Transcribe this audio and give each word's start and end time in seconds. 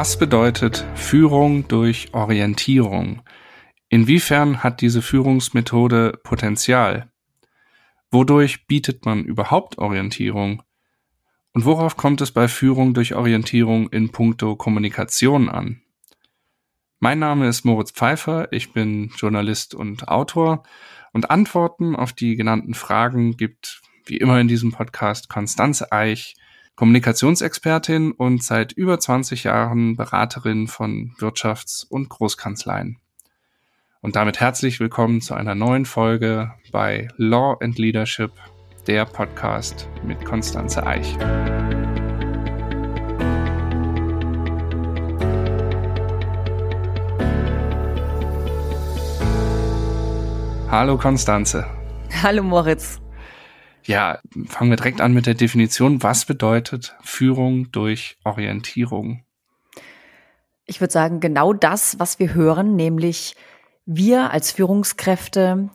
Was 0.00 0.16
bedeutet 0.16 0.86
Führung 0.94 1.66
durch 1.66 2.14
Orientierung? 2.14 3.20
Inwiefern 3.88 4.62
hat 4.62 4.80
diese 4.80 5.02
Führungsmethode 5.02 6.20
Potenzial? 6.22 7.10
Wodurch 8.12 8.68
bietet 8.68 9.04
man 9.04 9.24
überhaupt 9.24 9.78
Orientierung? 9.78 10.62
Und 11.52 11.64
worauf 11.64 11.96
kommt 11.96 12.20
es 12.20 12.30
bei 12.30 12.46
Führung 12.46 12.94
durch 12.94 13.16
Orientierung 13.16 13.88
in 13.88 14.12
puncto 14.12 14.54
Kommunikation 14.54 15.48
an? 15.48 15.82
Mein 17.00 17.18
Name 17.18 17.48
ist 17.48 17.64
Moritz 17.64 17.90
Pfeiffer, 17.90 18.52
ich 18.52 18.72
bin 18.72 19.10
Journalist 19.16 19.74
und 19.74 20.06
Autor 20.06 20.62
und 21.12 21.28
Antworten 21.32 21.96
auf 21.96 22.12
die 22.12 22.36
genannten 22.36 22.74
Fragen 22.74 23.36
gibt, 23.36 23.82
wie 24.04 24.18
immer 24.18 24.38
in 24.38 24.46
diesem 24.46 24.70
Podcast, 24.70 25.28
Konstanze 25.28 25.90
Eich, 25.90 26.36
Kommunikationsexpertin 26.78 28.12
und 28.12 28.44
seit 28.44 28.70
über 28.70 29.00
20 29.00 29.42
Jahren 29.42 29.96
Beraterin 29.96 30.68
von 30.68 31.12
Wirtschafts- 31.18 31.84
und 31.84 32.08
Großkanzleien. 32.08 33.00
Und 34.00 34.14
damit 34.14 34.38
herzlich 34.38 34.78
willkommen 34.78 35.20
zu 35.20 35.34
einer 35.34 35.56
neuen 35.56 35.86
Folge 35.86 36.52
bei 36.70 37.08
Law 37.16 37.56
and 37.60 37.78
Leadership, 37.78 38.30
der 38.86 39.06
Podcast 39.06 39.88
mit 40.04 40.24
Konstanze 40.24 40.86
Eich. 40.86 41.18
Hallo 50.70 50.96
Konstanze. 50.96 51.66
Hallo 52.22 52.44
Moritz. 52.44 53.00
Ja, 53.88 54.18
fangen 54.48 54.68
wir 54.68 54.76
direkt 54.76 55.00
an 55.00 55.14
mit 55.14 55.24
der 55.24 55.32
Definition. 55.32 56.02
Was 56.02 56.26
bedeutet 56.26 56.94
Führung 57.00 57.72
durch 57.72 58.18
Orientierung? 58.22 59.24
Ich 60.66 60.82
würde 60.82 60.92
sagen, 60.92 61.20
genau 61.20 61.54
das, 61.54 61.98
was 61.98 62.18
wir 62.18 62.34
hören, 62.34 62.76
nämlich 62.76 63.34
wir 63.86 64.30
als 64.30 64.52
Führungskräfte 64.52 65.70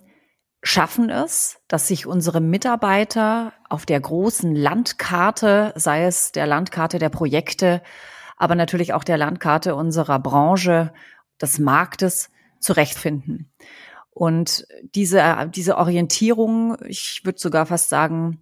schaffen 0.62 1.10
es, 1.10 1.60
dass 1.68 1.88
sich 1.88 2.06
unsere 2.06 2.40
Mitarbeiter 2.40 3.54
auf 3.68 3.88
der 3.88 4.00
großen 4.00 4.56
Landkarte, 4.56 5.74
sei 5.76 6.06
es 6.06 6.32
der 6.32 6.46
Landkarte 6.46 7.00
der 7.00 7.10
Projekte, 7.10 7.82
aber 8.38 8.54
natürlich 8.54 8.94
auch 8.94 9.04
der 9.04 9.18
Landkarte 9.18 9.74
unserer 9.74 10.20
Branche, 10.20 10.94
des 11.42 11.58
Marktes, 11.58 12.30
zurechtfinden. 12.60 13.52
Und 14.14 14.66
diese, 14.96 15.50
diese 15.54 15.78
Orientierung, 15.78 16.78
ich 16.88 17.22
würde 17.24 17.40
sogar 17.40 17.66
fast 17.66 17.90
sagen, 17.90 18.40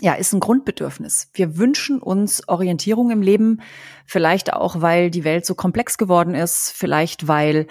ja, 0.00 0.14
ist 0.14 0.32
ein 0.32 0.40
Grundbedürfnis. 0.40 1.28
Wir 1.32 1.56
wünschen 1.56 2.00
uns 2.00 2.46
Orientierung 2.48 3.10
im 3.10 3.22
Leben, 3.22 3.60
vielleicht 4.06 4.52
auch, 4.52 4.80
weil 4.80 5.10
die 5.10 5.24
Welt 5.24 5.44
so 5.44 5.54
komplex 5.54 5.98
geworden 5.98 6.34
ist, 6.34 6.70
vielleicht 6.70 7.26
weil 7.28 7.66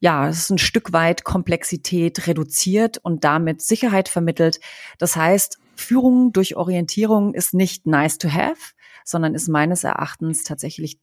ja, 0.00 0.28
es 0.28 0.38
ist 0.38 0.50
ein 0.50 0.58
Stück 0.58 0.92
weit 0.92 1.24
Komplexität 1.24 2.28
reduziert 2.28 2.98
und 2.98 3.24
damit 3.24 3.62
Sicherheit 3.62 4.08
vermittelt. 4.08 4.60
Das 4.98 5.16
heißt, 5.16 5.58
Führung 5.74 6.32
durch 6.32 6.56
Orientierung 6.56 7.34
ist 7.34 7.52
nicht 7.54 7.86
nice 7.86 8.18
to 8.18 8.28
have, 8.28 8.74
sondern 9.04 9.34
ist 9.34 9.48
meines 9.48 9.84
Erachtens 9.84 10.44
tatsächlich 10.44 11.00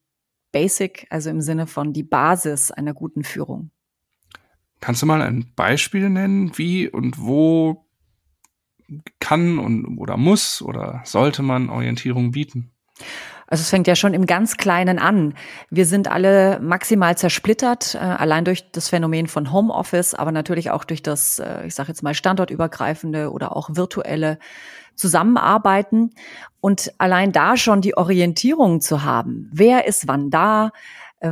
basic, 0.54 1.08
also 1.10 1.30
im 1.30 1.42
Sinne 1.42 1.68
von 1.68 1.92
die 1.92 2.04
Basis 2.04 2.72
einer 2.72 2.94
guten 2.94 3.24
Führung. 3.24 3.72
Kannst 4.86 5.02
du 5.02 5.08
mal 5.08 5.24
ein 5.24 5.52
Beispiel 5.56 6.12
nennen, 6.12 6.56
wie 6.60 6.88
und 6.88 7.20
wo 7.20 7.88
kann 9.20 9.58
und 9.58 9.98
oder 9.98 10.16
muss 10.16 10.62
oder 10.62 11.02
sollte 11.06 11.42
man 11.42 11.72
Orientierung 11.72 12.30
bieten? 12.30 12.70
Also 13.48 13.62
es 13.64 13.72
fängt 13.72 13.88
ja 13.88 13.96
schon 13.96 14.14
im 14.14 14.28
ganz 14.28 14.58
Kleinen 14.58 15.00
an. 15.00 15.34
Wir 15.72 15.88
sind 15.88 16.08
alle 16.08 16.60
maximal 16.60 17.18
zersplittert, 17.18 17.96
äh, 17.96 17.98
allein 17.98 18.46
durch 18.46 18.72
das 18.74 18.90
Phänomen 18.90 19.26
von 19.26 19.52
Homeoffice, 19.52 20.14
aber 20.14 20.32
natürlich 20.32 20.70
auch 20.70 20.84
durch 20.84 21.02
das, 21.02 21.40
äh, 21.40 21.66
ich 21.66 21.74
sage 21.74 21.88
jetzt 21.88 22.04
mal, 22.04 22.14
standortübergreifende 22.14 23.32
oder 23.32 23.56
auch 23.56 23.72
virtuelle 23.74 24.38
Zusammenarbeiten. 24.94 26.12
Und 26.62 26.94
allein 27.00 27.32
da 27.32 27.58
schon 27.58 27.82
die 27.82 27.98
Orientierung 27.98 28.82
zu 28.82 29.04
haben, 29.04 29.50
wer 29.52 29.88
ist 29.88 30.08
wann 30.08 30.30
da, 30.30 30.70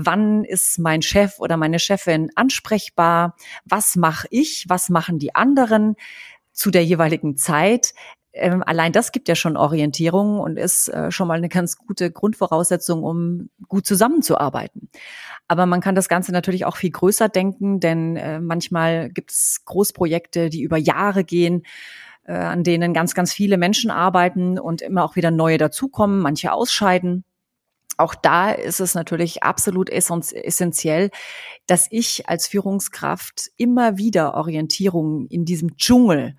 wann 0.01 0.43
ist 0.43 0.79
mein 0.79 1.01
Chef 1.01 1.39
oder 1.39 1.57
meine 1.57 1.79
Chefin 1.79 2.29
ansprechbar, 2.35 3.35
was 3.65 3.95
mache 3.95 4.27
ich, 4.31 4.65
was 4.67 4.89
machen 4.89 5.19
die 5.19 5.35
anderen 5.35 5.95
zu 6.51 6.71
der 6.71 6.85
jeweiligen 6.85 7.35
Zeit. 7.35 7.93
Ähm, 8.33 8.63
allein 8.65 8.91
das 8.91 9.11
gibt 9.11 9.27
ja 9.27 9.35
schon 9.35 9.57
Orientierung 9.57 10.39
und 10.39 10.57
ist 10.57 10.87
äh, 10.87 11.11
schon 11.11 11.27
mal 11.27 11.37
eine 11.37 11.49
ganz 11.49 11.77
gute 11.77 12.11
Grundvoraussetzung, 12.11 13.03
um 13.03 13.49
gut 13.67 13.85
zusammenzuarbeiten. 13.85 14.89
Aber 15.47 15.65
man 15.65 15.81
kann 15.81 15.93
das 15.93 16.09
Ganze 16.09 16.31
natürlich 16.31 16.65
auch 16.65 16.77
viel 16.77 16.89
größer 16.89 17.29
denken, 17.29 17.79
denn 17.79 18.15
äh, 18.15 18.39
manchmal 18.39 19.09
gibt 19.09 19.31
es 19.31 19.61
Großprojekte, 19.65 20.49
die 20.49 20.63
über 20.63 20.77
Jahre 20.77 21.23
gehen, 21.23 21.63
äh, 22.25 22.33
an 22.33 22.63
denen 22.63 22.93
ganz, 22.93 23.13
ganz 23.13 23.33
viele 23.33 23.57
Menschen 23.57 23.91
arbeiten 23.91 24.57
und 24.57 24.81
immer 24.81 25.03
auch 25.03 25.15
wieder 25.15 25.29
neue 25.29 25.59
dazukommen, 25.59 26.19
manche 26.19 26.53
ausscheiden 26.53 27.23
auch 27.97 28.15
da 28.15 28.51
ist 28.51 28.79
es 28.79 28.95
natürlich 28.95 29.43
absolut 29.43 29.89
essentiell, 29.89 31.09
dass 31.67 31.87
ich 31.91 32.27
als 32.27 32.47
Führungskraft 32.47 33.51
immer 33.57 33.97
wieder 33.97 34.33
Orientierung 34.35 35.27
in 35.27 35.45
diesem 35.45 35.77
Dschungel 35.77 36.35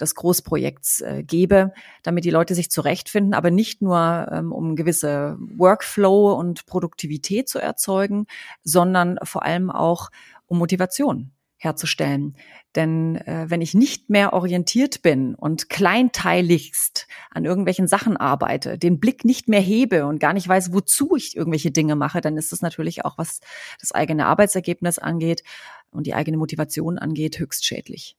des 0.00 0.14
Großprojekts 0.14 1.00
äh, 1.00 1.22
gebe, 1.22 1.72
damit 2.02 2.24
die 2.24 2.30
Leute 2.30 2.54
sich 2.54 2.70
zurechtfinden, 2.70 3.34
aber 3.34 3.50
nicht 3.50 3.80
nur 3.80 4.28
ähm, 4.30 4.52
um 4.52 4.76
gewisse 4.76 5.36
Workflow 5.38 6.32
und 6.32 6.66
Produktivität 6.66 7.48
zu 7.48 7.58
erzeugen, 7.58 8.26
sondern 8.62 9.18
vor 9.22 9.44
allem 9.44 9.70
auch 9.70 10.10
um 10.46 10.58
Motivation 10.58 11.32
herzustellen. 11.58 12.36
Denn 12.74 13.16
äh, 13.16 13.46
wenn 13.48 13.62
ich 13.62 13.74
nicht 13.74 14.10
mehr 14.10 14.32
orientiert 14.34 15.02
bin 15.02 15.34
und 15.34 15.68
kleinteiligst 15.70 17.06
an 17.30 17.44
irgendwelchen 17.44 17.88
Sachen 17.88 18.16
arbeite, 18.16 18.78
den 18.78 19.00
Blick 19.00 19.24
nicht 19.24 19.48
mehr 19.48 19.60
hebe 19.60 20.06
und 20.06 20.20
gar 20.20 20.34
nicht 20.34 20.46
weiß, 20.46 20.72
wozu 20.72 21.16
ich 21.16 21.36
irgendwelche 21.36 21.70
Dinge 21.70 21.96
mache, 21.96 22.20
dann 22.20 22.36
ist 22.36 22.52
das 22.52 22.60
natürlich 22.60 23.04
auch, 23.04 23.16
was 23.18 23.40
das 23.80 23.92
eigene 23.92 24.26
Arbeitsergebnis 24.26 24.98
angeht 24.98 25.42
und 25.90 26.06
die 26.06 26.14
eigene 26.14 26.36
Motivation 26.36 26.98
angeht, 26.98 27.38
höchst 27.38 27.64
schädlich. 27.64 28.16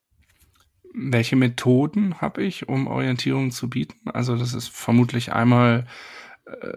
Welche 0.94 1.36
Methoden 1.36 2.20
habe 2.22 2.44
ich, 2.44 2.68
um 2.68 2.88
Orientierung 2.88 3.52
zu 3.52 3.70
bieten? 3.70 4.10
Also 4.10 4.36
das 4.36 4.56
ist 4.56 4.70
vermutlich 4.70 5.32
einmal 5.32 5.86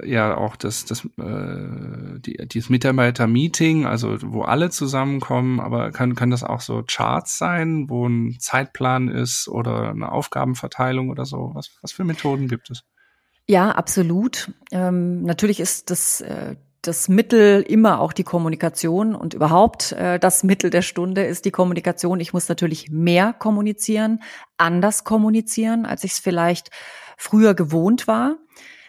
ja 0.05 0.37
auch 0.37 0.57
das, 0.57 0.85
das, 0.85 1.05
äh, 1.05 2.19
die, 2.19 2.37
dieses 2.49 2.71
Mitarbeiter-Meeting, 2.71 3.87
also 3.87 4.17
wo 4.23 4.43
alle 4.43 4.71
zusammenkommen, 4.71 5.61
aber 5.61 5.91
kann, 5.93 6.15
kann 6.15 6.31
das 6.31 6.43
auch 6.43 6.61
so 6.61 6.83
Charts 6.87 7.39
sein, 7.39 7.89
wo 7.89 8.07
ein 8.07 8.37
Zeitplan 8.41 9.09
ist 9.09 9.49
oder 9.49 9.91
eine 9.91 10.11
Aufgabenverteilung 10.11 11.11
oder 11.11 11.25
so? 11.25 11.53
Was, 11.55 11.71
was 11.83 11.93
für 11.93 12.05
Methoden 12.05 12.49
gibt 12.49 12.71
es? 12.71 12.83
Ja, 13.47 13.71
absolut. 13.71 14.53
Ähm, 14.73 15.23
natürlich 15.23 15.61
ist 15.61 15.91
das, 15.91 16.21
äh, 16.21 16.57
das 16.83 17.09
Mittel 17.09 17.63
immer 17.63 18.01
auch 18.01 18.13
die 18.13 18.25
Kommunikation 18.25 19.15
und 19.15 19.35
überhaupt 19.35 19.93
äh, 19.93 20.19
das 20.19 20.43
Mittel 20.43 20.71
der 20.71 20.83
Stunde 20.83 21.25
ist 21.25 21.45
die 21.45 21.51
Kommunikation. 21.51 22.21
Ich 22.21 22.33
muss 22.33 22.49
natürlich 22.49 22.91
mehr 22.91 23.33
kommunizieren, 23.33 24.21
anders 24.57 25.05
kommunizieren, 25.05 25.87
als 25.87 26.05
ich 26.05 26.13
es 26.13 26.19
vielleicht 26.19 26.71
früher 27.17 27.55
gewohnt 27.55 28.09
war 28.09 28.37
äh, 28.37 28.80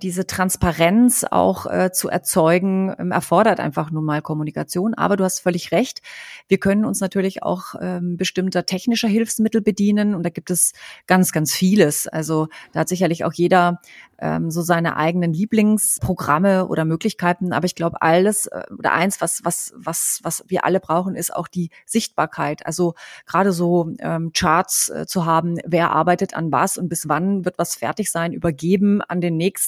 diese 0.00 0.26
Transparenz 0.26 1.24
auch 1.30 1.66
äh, 1.66 1.92
zu 1.92 2.08
erzeugen, 2.08 2.92
ähm, 2.98 3.12
erfordert 3.12 3.60
einfach 3.60 3.92
nun 3.92 4.04
mal 4.04 4.20
Kommunikation. 4.20 4.94
Aber 4.94 5.16
du 5.16 5.22
hast 5.22 5.38
völlig 5.38 5.70
recht. 5.70 6.02
Wir 6.48 6.58
können 6.58 6.84
uns 6.84 7.00
natürlich 7.00 7.44
auch 7.44 7.76
ähm, 7.80 8.16
bestimmter 8.16 8.66
technischer 8.66 9.06
Hilfsmittel 9.06 9.60
bedienen 9.60 10.16
und 10.16 10.24
da 10.24 10.30
gibt 10.30 10.50
es 10.50 10.72
ganz, 11.06 11.30
ganz 11.30 11.52
vieles. 11.52 12.08
Also 12.08 12.48
da 12.72 12.80
hat 12.80 12.88
sicherlich 12.88 13.24
auch 13.24 13.32
jeder 13.32 13.80
ähm, 14.20 14.50
so 14.50 14.62
seine 14.62 14.96
eigenen 14.96 15.32
Lieblingsprogramme 15.32 16.66
oder 16.66 16.84
Möglichkeiten. 16.84 17.52
Aber 17.52 17.66
ich 17.66 17.74
glaube, 17.74 18.02
alles 18.02 18.46
äh, 18.46 18.64
oder 18.76 18.92
eins, 18.92 19.20
was, 19.20 19.40
was, 19.44 19.72
was, 19.76 20.20
was 20.22 20.44
wir 20.48 20.64
alle 20.64 20.80
brauchen, 20.80 21.14
ist 21.14 21.34
auch 21.34 21.48
die 21.48 21.70
Sichtbarkeit. 21.86 22.66
Also 22.66 22.94
gerade 23.26 23.52
so 23.52 23.92
ähm, 24.00 24.32
Charts 24.34 24.90
äh, 24.90 25.06
zu 25.06 25.26
haben, 25.26 25.58
wer 25.64 25.92
arbeitet 25.92 26.34
an 26.34 26.52
was 26.52 26.76
und 26.76 26.88
bis 26.88 27.08
wann 27.08 27.44
wird 27.44 27.58
was 27.58 27.74
fertig 27.74 28.10
sein, 28.10 28.32
übergeben 28.32 29.00
an 29.02 29.20
den 29.20 29.36
nächsten, 29.36 29.59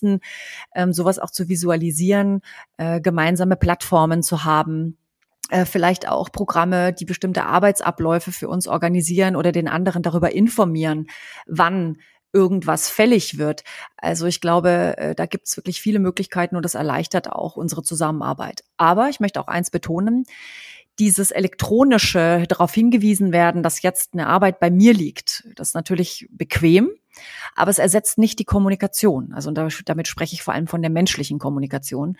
ähm, 0.75 0.93
sowas 0.93 1.19
auch 1.19 1.31
zu 1.31 1.49
visualisieren, 1.49 2.41
äh, 2.77 3.01
gemeinsame 3.01 3.57
Plattformen 3.57 4.23
zu 4.23 4.45
haben 4.45 4.97
äh, 5.51 5.67
vielleicht 5.67 6.09
auch 6.09 6.33
Programme, 6.33 6.93
die 6.93 7.05
bestimmte 7.05 7.45
Arbeitsabläufe 7.45 8.33
für 8.33 8.49
uns 8.49 8.67
organisieren 8.69 9.37
oder 9.37 9.53
den 9.53 9.69
anderen 9.69 10.03
darüber 10.03 10.33
informieren, 10.33 11.09
wann 11.47 11.99
irgendwas 12.33 12.89
fällig 12.89 13.39
wird. 13.39 13.63
Also 13.97 14.27
ich 14.27 14.41
glaube, 14.41 14.97
äh, 14.97 15.15
da 15.15 15.27
gibt 15.27 15.47
es 15.47 15.57
wirklich 15.57 15.81
viele 15.81 15.99
Möglichkeiten 15.99 16.57
und 16.57 16.65
das 16.65 16.75
erleichtert 16.75 17.31
auch 17.31 17.57
unsere 17.57 17.83
Zusammenarbeit. 17.83 18.65
Aber 18.79 19.09
ich 19.11 19.21
möchte 19.21 19.41
auch 19.41 19.49
eins 19.49 19.71
betonen, 19.71 20.25
dieses 20.99 21.31
elektronische 21.31 22.45
darauf 22.49 22.73
hingewiesen 22.75 23.33
werden, 23.33 23.63
dass 23.63 23.83
jetzt 23.83 24.13
eine 24.13 24.27
Arbeit 24.27 24.61
bei 24.61 24.71
mir 24.71 24.93
liegt, 24.93 25.45
das 25.57 25.69
ist 25.69 25.75
natürlich 25.75 26.29
bequem, 26.31 26.91
aber 27.55 27.71
es 27.71 27.79
ersetzt 27.79 28.19
nicht 28.19 28.39
die 28.39 28.45
Kommunikation. 28.45 29.33
Also 29.33 29.51
damit 29.51 30.09
spreche 30.09 30.35
ich 30.35 30.43
vor 30.43 30.55
allem 30.55 30.67
von 30.67 30.83
der 30.83 30.91
menschlichen 30.91 31.39
Kommunikation. 31.39 32.17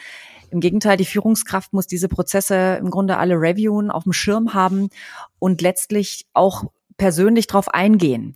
Im 0.51 0.61
Gegenteil, 0.61 0.97
die 0.97 1.05
Führungskraft 1.05 1.73
muss 1.73 1.87
diese 1.87 2.09
Prozesse 2.09 2.79
im 2.81 2.91
Grunde 2.91 3.17
alle 3.17 3.35
reviewen, 3.35 3.91
auf 3.91 4.05
dem 4.05 4.13
Schirm 4.13 4.55
haben 4.55 4.89
und 5.39 5.63
letztlich 5.63 6.27
auch 6.33 6.65
persönlich 6.97 7.47
darauf 7.47 7.69
eingehen. 7.69 8.35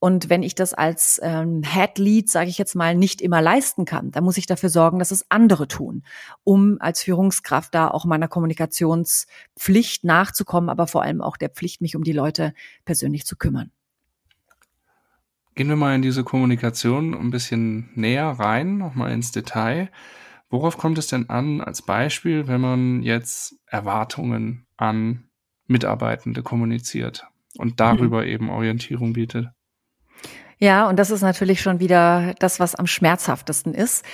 Und 0.00 0.30
wenn 0.30 0.44
ich 0.44 0.54
das 0.54 0.74
als 0.74 1.20
ähm, 1.22 1.62
Head 1.64 1.98
Lead, 1.98 2.30
sage 2.30 2.50
ich 2.50 2.58
jetzt 2.58 2.76
mal, 2.76 2.94
nicht 2.94 3.20
immer 3.20 3.42
leisten 3.42 3.84
kann, 3.84 4.12
dann 4.12 4.22
muss 4.22 4.36
ich 4.36 4.46
dafür 4.46 4.68
sorgen, 4.68 5.00
dass 5.00 5.10
es 5.10 5.28
andere 5.28 5.66
tun, 5.66 6.04
um 6.44 6.76
als 6.80 7.02
Führungskraft 7.02 7.74
da 7.74 7.88
auch 7.88 8.04
meiner 8.04 8.28
Kommunikationspflicht 8.28 10.04
nachzukommen, 10.04 10.68
aber 10.68 10.86
vor 10.86 11.02
allem 11.02 11.20
auch 11.20 11.36
der 11.36 11.48
Pflicht, 11.48 11.80
mich 11.80 11.96
um 11.96 12.04
die 12.04 12.12
Leute 12.12 12.54
persönlich 12.84 13.26
zu 13.26 13.36
kümmern. 13.36 13.72
Gehen 15.56 15.68
wir 15.68 15.74
mal 15.74 15.96
in 15.96 16.02
diese 16.02 16.22
Kommunikation 16.22 17.14
ein 17.14 17.30
bisschen 17.30 17.90
näher 17.96 18.28
rein, 18.28 18.78
nochmal 18.78 19.10
ins 19.10 19.32
Detail. 19.32 19.90
Worauf 20.50 20.78
kommt 20.78 20.98
es 20.98 21.08
denn 21.08 21.28
an 21.28 21.60
als 21.60 21.82
Beispiel, 21.82 22.46
wenn 22.46 22.60
man 22.60 23.02
jetzt 23.02 23.56
Erwartungen 23.66 24.66
an 24.76 25.24
Mitarbeitende 25.66 26.44
kommuniziert 26.44 27.26
und 27.56 27.80
darüber 27.80 28.22
mhm. 28.22 28.28
eben 28.28 28.50
Orientierung 28.50 29.12
bietet? 29.14 29.48
Ja, 30.58 30.88
und 30.88 30.98
das 30.98 31.10
ist 31.10 31.22
natürlich 31.22 31.60
schon 31.60 31.80
wieder 31.80 32.34
das, 32.38 32.58
was 32.60 32.74
am 32.74 32.86
schmerzhaftesten 32.86 33.74
ist. 33.74 34.04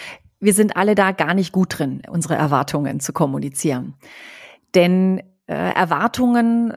Wir 0.41 0.53
sind 0.53 0.77
alle 0.77 0.95
da 0.95 1.13
gar 1.13 1.35
nicht 1.35 1.53
gut 1.53 1.79
drin, 1.79 2.03
unsere 2.09 2.35
Erwartungen 2.35 3.01
zu 3.01 3.13
kommunizieren. 3.13 3.95
Denn 4.75 5.23
äh, 5.47 5.73
Erwartungen 5.75 6.75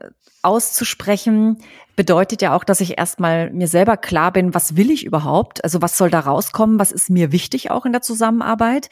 auszusprechen 0.47 1.57
bedeutet 1.97 2.41
ja 2.41 2.55
auch, 2.55 2.63
dass 2.63 2.79
ich 2.79 2.97
erstmal 2.97 3.49
mir 3.51 3.67
selber 3.67 3.97
klar 3.97 4.31
bin, 4.31 4.53
was 4.53 4.77
will 4.77 4.91
ich 4.91 5.03
überhaupt? 5.03 5.63
Also 5.63 5.81
was 5.81 5.97
soll 5.97 6.09
da 6.09 6.21
rauskommen? 6.21 6.79
Was 6.79 6.91
ist 6.91 7.09
mir 7.09 7.31
wichtig 7.31 7.69
auch 7.69 7.85
in 7.85 7.91
der 7.91 8.01
Zusammenarbeit? 8.01 8.89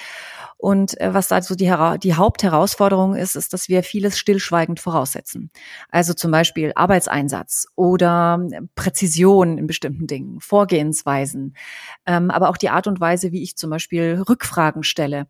Und 0.57 0.99
äh, 0.99 1.13
was 1.13 1.27
da 1.27 1.41
so 1.41 1.53
die, 1.53 1.71
die 2.01 2.15
Hauptherausforderung 2.15 3.15
ist, 3.15 3.35
ist, 3.35 3.53
dass 3.53 3.69
wir 3.69 3.83
vieles 3.83 4.17
stillschweigend 4.17 4.79
voraussetzen. 4.79 5.51
Also 5.91 6.13
zum 6.13 6.31
Beispiel 6.31 6.71
Arbeitseinsatz 6.75 7.67
oder 7.75 8.39
ähm, 8.51 8.69
Präzision 8.73 9.59
in 9.59 9.67
bestimmten 9.67 10.07
Dingen, 10.07 10.39
Vorgehensweisen, 10.39 11.55
ähm, 12.07 12.31
aber 12.31 12.49
auch 12.49 12.57
die 12.57 12.69
Art 12.69 12.87
und 12.87 12.99
Weise, 12.99 13.31
wie 13.31 13.43
ich 13.43 13.57
zum 13.57 13.69
Beispiel 13.69 14.23
Rückfragen 14.27 14.83
stelle. 14.83 15.27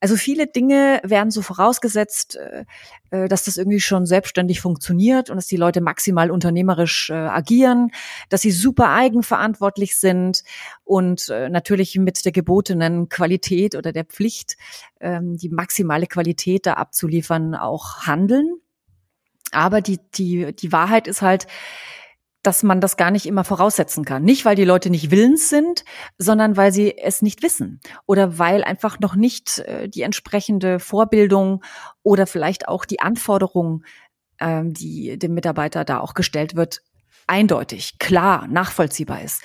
Also 0.00 0.16
viele 0.16 0.46
Dinge 0.46 1.00
werden 1.02 1.32
so 1.32 1.42
vorausgesetzt, 1.42 2.36
äh, 2.36 2.64
äh, 3.10 3.28
dass 3.28 3.44
das 3.44 3.56
irgendwie 3.56 3.80
schon 3.80 4.06
selbstständig 4.06 4.60
funktioniert 4.60 5.28
und 5.28 5.36
dass 5.36 5.48
die 5.48 5.56
Leute 5.56 5.67
maximal 5.76 6.30
unternehmerisch 6.30 7.10
äh, 7.10 7.14
agieren, 7.14 7.90
dass 8.28 8.42
sie 8.42 8.50
super 8.50 8.90
eigenverantwortlich 8.90 9.96
sind 9.96 10.42
und 10.84 11.28
äh, 11.28 11.48
natürlich 11.48 11.96
mit 11.96 12.24
der 12.24 12.32
gebotenen 12.32 13.08
Qualität 13.08 13.74
oder 13.74 13.92
der 13.92 14.04
Pflicht, 14.04 14.56
ähm, 15.00 15.36
die 15.36 15.48
maximale 15.48 16.06
Qualität 16.06 16.66
da 16.66 16.74
abzuliefern, 16.74 17.54
auch 17.54 18.06
handeln. 18.06 18.56
Aber 19.52 19.80
die, 19.80 19.98
die, 20.14 20.54
die 20.54 20.72
Wahrheit 20.72 21.06
ist 21.06 21.22
halt, 21.22 21.46
dass 22.42 22.62
man 22.62 22.80
das 22.80 22.96
gar 22.96 23.10
nicht 23.10 23.26
immer 23.26 23.44
voraussetzen 23.44 24.04
kann. 24.04 24.22
Nicht, 24.22 24.44
weil 24.44 24.56
die 24.56 24.64
Leute 24.64 24.90
nicht 24.90 25.10
willens 25.10 25.48
sind, 25.48 25.84
sondern 26.18 26.56
weil 26.56 26.72
sie 26.72 26.96
es 26.96 27.20
nicht 27.20 27.42
wissen 27.42 27.80
oder 28.06 28.38
weil 28.38 28.62
einfach 28.62 29.00
noch 29.00 29.16
nicht 29.16 29.58
äh, 29.60 29.88
die 29.88 30.02
entsprechende 30.02 30.78
Vorbildung 30.78 31.64
oder 32.02 32.26
vielleicht 32.26 32.68
auch 32.68 32.84
die 32.84 33.00
Anforderung, 33.00 33.84
ähm, 34.40 34.74
die 34.74 35.18
dem 35.18 35.34
Mitarbeiter 35.34 35.84
da 35.84 36.00
auch 36.00 36.14
gestellt 36.14 36.56
wird, 36.56 36.80
eindeutig, 37.26 37.98
klar, 37.98 38.46
nachvollziehbar 38.48 39.22
ist. 39.22 39.42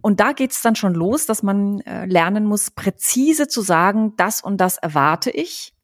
Und 0.00 0.20
da 0.20 0.32
geht's 0.32 0.62
dann 0.62 0.76
schon 0.76 0.94
los, 0.94 1.26
dass 1.26 1.42
man 1.42 1.80
äh, 1.80 2.04
lernen 2.06 2.44
muss, 2.46 2.70
präzise 2.70 3.48
zu 3.48 3.62
sagen, 3.62 4.14
das 4.16 4.42
und 4.42 4.58
das 4.58 4.76
erwarte 4.76 5.30
ich 5.30 5.74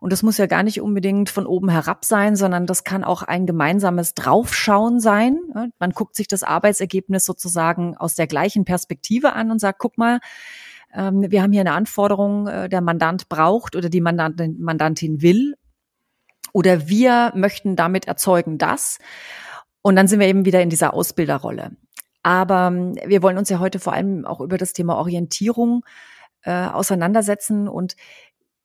und 0.00 0.12
das 0.12 0.22
muss 0.22 0.38
ja 0.38 0.46
gar 0.46 0.62
nicht 0.62 0.80
unbedingt 0.80 1.30
von 1.30 1.46
oben 1.46 1.68
herab 1.68 2.04
sein, 2.04 2.36
sondern 2.36 2.66
das 2.66 2.84
kann 2.84 3.04
auch 3.04 3.22
ein 3.22 3.46
gemeinsames 3.46 4.14
Draufschauen 4.14 5.00
sein. 5.00 5.38
Man 5.78 5.90
guckt 5.90 6.16
sich 6.16 6.28
das 6.28 6.42
Arbeitsergebnis 6.42 7.24
sozusagen 7.24 7.96
aus 7.96 8.14
der 8.14 8.26
gleichen 8.26 8.64
Perspektive 8.64 9.32
an 9.32 9.50
und 9.50 9.58
sagt, 9.58 9.78
guck 9.78 9.98
mal, 9.98 10.20
ähm, 10.94 11.26
wir 11.28 11.42
haben 11.42 11.52
hier 11.52 11.60
eine 11.60 11.72
Anforderung, 11.72 12.46
äh, 12.46 12.68
der 12.68 12.80
Mandant 12.80 13.28
braucht 13.28 13.76
oder 13.76 13.88
die 13.88 14.00
Mandantin, 14.00 14.56
Mandantin 14.60 15.22
will. 15.22 15.54
Oder 16.52 16.88
wir 16.88 17.32
möchten 17.34 17.76
damit 17.76 18.06
erzeugen 18.06 18.58
das. 18.58 18.98
Und 19.82 19.96
dann 19.96 20.08
sind 20.08 20.20
wir 20.20 20.26
eben 20.26 20.44
wieder 20.44 20.62
in 20.62 20.70
dieser 20.70 20.94
Ausbilderrolle. 20.94 21.72
Aber 22.22 22.68
ähm, 22.68 22.96
wir 23.06 23.22
wollen 23.22 23.38
uns 23.38 23.48
ja 23.48 23.58
heute 23.58 23.78
vor 23.78 23.92
allem 23.92 24.24
auch 24.24 24.40
über 24.40 24.58
das 24.58 24.72
Thema 24.72 24.96
Orientierung 24.96 25.84
äh, 26.42 26.66
auseinandersetzen. 26.66 27.68
Und 27.68 27.96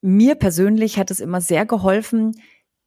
mir 0.01 0.35
persönlich 0.35 0.97
hat 0.97 1.11
es 1.11 1.19
immer 1.19 1.41
sehr 1.41 1.65
geholfen, 1.65 2.33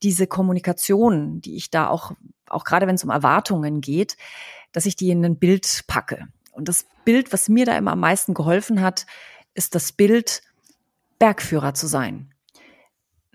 diese 0.03 0.27
Kommunikation, 0.27 1.41
die 1.41 1.57
ich 1.57 1.71
da 1.71 1.89
auch, 1.89 2.13
auch 2.49 2.65
gerade 2.65 2.87
wenn 2.87 2.97
es 2.97 3.05
um 3.05 3.11
Erwartungen 3.11 3.81
geht, 3.81 4.17
dass 4.73 4.87
ich 4.87 4.97
die 4.97 5.11
in 5.11 5.25
ein 5.25 5.39
Bild 5.39 5.85
packe. 5.87 6.27
Und 6.53 6.69
das 6.69 6.87
Bild, 7.05 7.33
was 7.33 7.49
mir 7.49 7.65
da 7.65 7.77
immer 7.77 7.93
am 7.93 8.01
meisten 8.01 8.35
geholfen 8.35 8.83
hat, 8.83 9.07
ist 9.55 9.75
das 9.75 9.93
Bild, 9.93 10.43
Bergführer 11.19 11.73
zu 11.73 11.87
sein. 11.87 12.35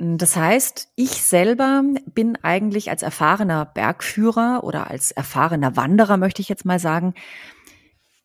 Das 0.04 0.36
heißt, 0.36 0.94
ich 0.96 1.12
selber 1.12 1.84
bin 2.08 2.36
eigentlich 2.42 2.90
als 2.90 3.04
erfahrener 3.04 3.66
Bergführer 3.66 4.64
oder 4.64 4.90
als 4.90 5.12
erfahrener 5.12 5.76
Wanderer, 5.76 6.18
möchte 6.18 6.42
ich 6.42 6.50
jetzt 6.50 6.66
mal 6.66 6.80
sagen, 6.80 7.14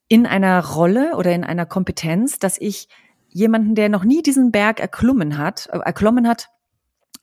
in 0.09 0.25
einer 0.25 0.65
Rolle 0.65 1.17
oder 1.17 1.35
in 1.35 1.45
einer 1.45 1.67
Kompetenz, 1.67 2.39
dass 2.39 2.59
ich 2.59 2.89
jemanden, 3.29 3.75
der 3.75 3.91
noch 3.91 4.05
nie 4.05 4.23
diesen 4.23 4.53
Berg 4.53 4.81
erklommen 4.81 5.37
hat, 5.37 5.69
äh, 5.71 5.77
erklommen 5.77 6.27
hat, 6.27 6.49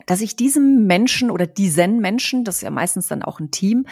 dass 0.05 0.21
ich 0.21 0.35
diesem 0.35 0.85
Menschen 0.85 1.31
oder 1.31 1.47
diesen 1.47 1.99
Menschen, 1.99 2.43
das 2.43 2.57
ist 2.57 2.61
ja 2.61 2.69
meistens 2.69 3.07
dann 3.07 3.23
auch 3.23 3.39
ein 3.39 3.49
Team, 3.49 3.87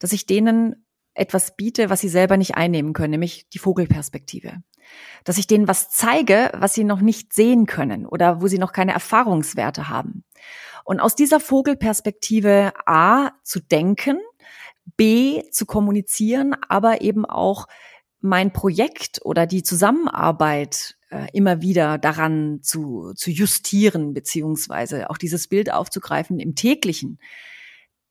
dass 0.00 0.12
ich 0.12 0.26
denen 0.26 0.84
etwas 1.14 1.56
biete, 1.56 1.90
was 1.90 2.00
sie 2.00 2.08
selber 2.08 2.36
nicht 2.36 2.56
einnehmen 2.56 2.92
können, 2.92 3.12
nämlich 3.12 3.48
die 3.50 3.58
Vogelperspektive. 3.58 4.62
Dass 5.24 5.38
ich 5.38 5.46
denen 5.46 5.68
was 5.68 5.90
zeige, 5.90 6.50
was 6.54 6.74
sie 6.74 6.84
noch 6.84 7.00
nicht 7.00 7.32
sehen 7.32 7.66
können 7.66 8.06
oder 8.06 8.40
wo 8.40 8.48
sie 8.48 8.58
noch 8.58 8.72
keine 8.72 8.92
Erfahrungswerte 8.92 9.88
haben. 9.88 10.24
Und 10.84 11.00
aus 11.00 11.14
dieser 11.14 11.40
Vogelperspektive 11.40 12.72
A 12.86 13.30
zu 13.42 13.60
denken, 13.60 14.18
B 14.96 15.42
zu 15.50 15.66
kommunizieren, 15.66 16.56
aber 16.68 17.00
eben 17.02 17.24
auch 17.24 17.66
mein 18.20 18.52
Projekt 18.52 19.20
oder 19.24 19.46
die 19.46 19.62
Zusammenarbeit 19.62 20.96
äh, 21.10 21.26
immer 21.32 21.62
wieder 21.62 21.98
daran 21.98 22.60
zu, 22.62 23.12
zu 23.14 23.30
justieren, 23.30 24.14
beziehungsweise 24.14 25.10
auch 25.10 25.18
dieses 25.18 25.48
Bild 25.48 25.72
aufzugreifen 25.72 26.38
im 26.38 26.54
täglichen. 26.54 27.18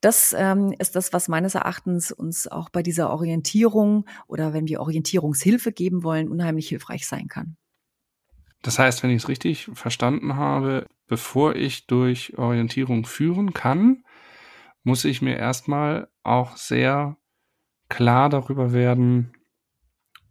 Das 0.02 0.34
ähm, 0.38 0.74
ist 0.80 0.96
das, 0.96 1.12
was 1.12 1.28
meines 1.28 1.56
Erachtens 1.56 2.12
uns 2.12 2.48
auch 2.48 2.70
bei 2.70 2.84
dieser 2.84 3.10
Orientierung 3.10 4.06
oder 4.28 4.54
wenn 4.54 4.68
wir 4.68 4.80
Orientierungshilfe 4.80 5.72
geben 5.72 6.04
wollen, 6.04 6.30
unheimlich 6.30 6.70
hilfreich 6.70 7.06
sein 7.06 7.28
kann. 7.28 7.58
Das 8.62 8.80
heißt, 8.80 9.04
wenn 9.04 9.10
ich 9.10 9.24
es 9.24 9.30
richtig 9.30 9.70
verstanden 9.74 10.36
habe, 10.36 10.86
bevor 11.08 11.56
ich 11.56 11.88
durch 11.88 12.38
Orientierung 12.38 13.06
führen 13.06 13.54
kann, 13.54 14.04
muss 14.84 15.06
ich 15.06 15.22
mir 15.22 15.38
erstmal 15.38 16.10
auch 16.24 16.56
sehr 16.58 17.18
klar 17.90 18.30
darüber 18.30 18.72
werden, 18.72 19.34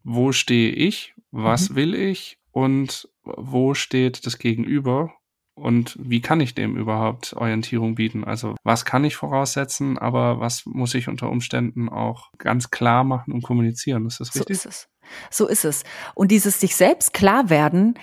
wo 0.03 0.33
stehe 0.33 0.71
ich, 0.73 1.15
was 1.31 1.71
mhm. 1.71 1.75
will 1.75 1.95
ich 1.95 2.39
und 2.51 3.09
wo 3.23 3.75
steht 3.75 4.25
das 4.25 4.39
Gegenüber 4.39 5.13
und 5.59 5.97
wie 6.01 6.21
kann 6.21 6.41
ich 6.41 6.55
dem 6.55 6.77
überhaupt 6.77 7.35
Orientierung 7.35 7.95
bieten? 7.95 8.25
Also 8.25 8.55
was 8.65 8.85
kann 8.85 9.05
ich 9.05 9.17
voraussetzen, 9.17 9.99
aber 9.99 10.41
was 10.41 10.65
muss 10.67 10.95
ich 10.95 11.09
unter 11.09 11.29
Umständen 11.31 11.89
auch 11.89 12.31
ganz 12.39 12.71
klar 12.71 13.05
machen 13.05 13.33
und 13.33 13.43
kommunizieren? 13.43 14.07
Ist 14.07 14.21
das 14.21 14.35
richtig? 14.35 14.61
So 14.61 14.69
ist 14.69 14.75
es. 14.75 14.89
So 15.31 15.47
ist 15.47 15.65
es. 15.65 15.85
Und 16.15 16.31
dieses 16.31 16.61
sich 16.61 16.77
selbst 16.77 17.13
klar 17.13 17.51
werden, 17.51 17.95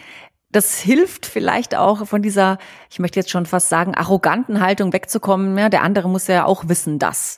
das 0.52 0.80
hilft 0.80 1.26
vielleicht 1.26 1.76
auch 1.76 2.08
von 2.08 2.22
dieser, 2.22 2.58
ich 2.90 3.00
möchte 3.00 3.20
jetzt 3.20 3.30
schon 3.30 3.46
fast 3.46 3.70
sagen, 3.70 3.94
arroganten 3.94 4.62
Haltung 4.62 4.94
wegzukommen. 4.94 5.58
Ja, 5.58 5.70
der 5.70 5.84
andere 5.84 6.10
muss 6.10 6.28
ja 6.28 6.46
auch 6.46 6.70
wissen, 6.70 6.98
dass. 6.98 7.38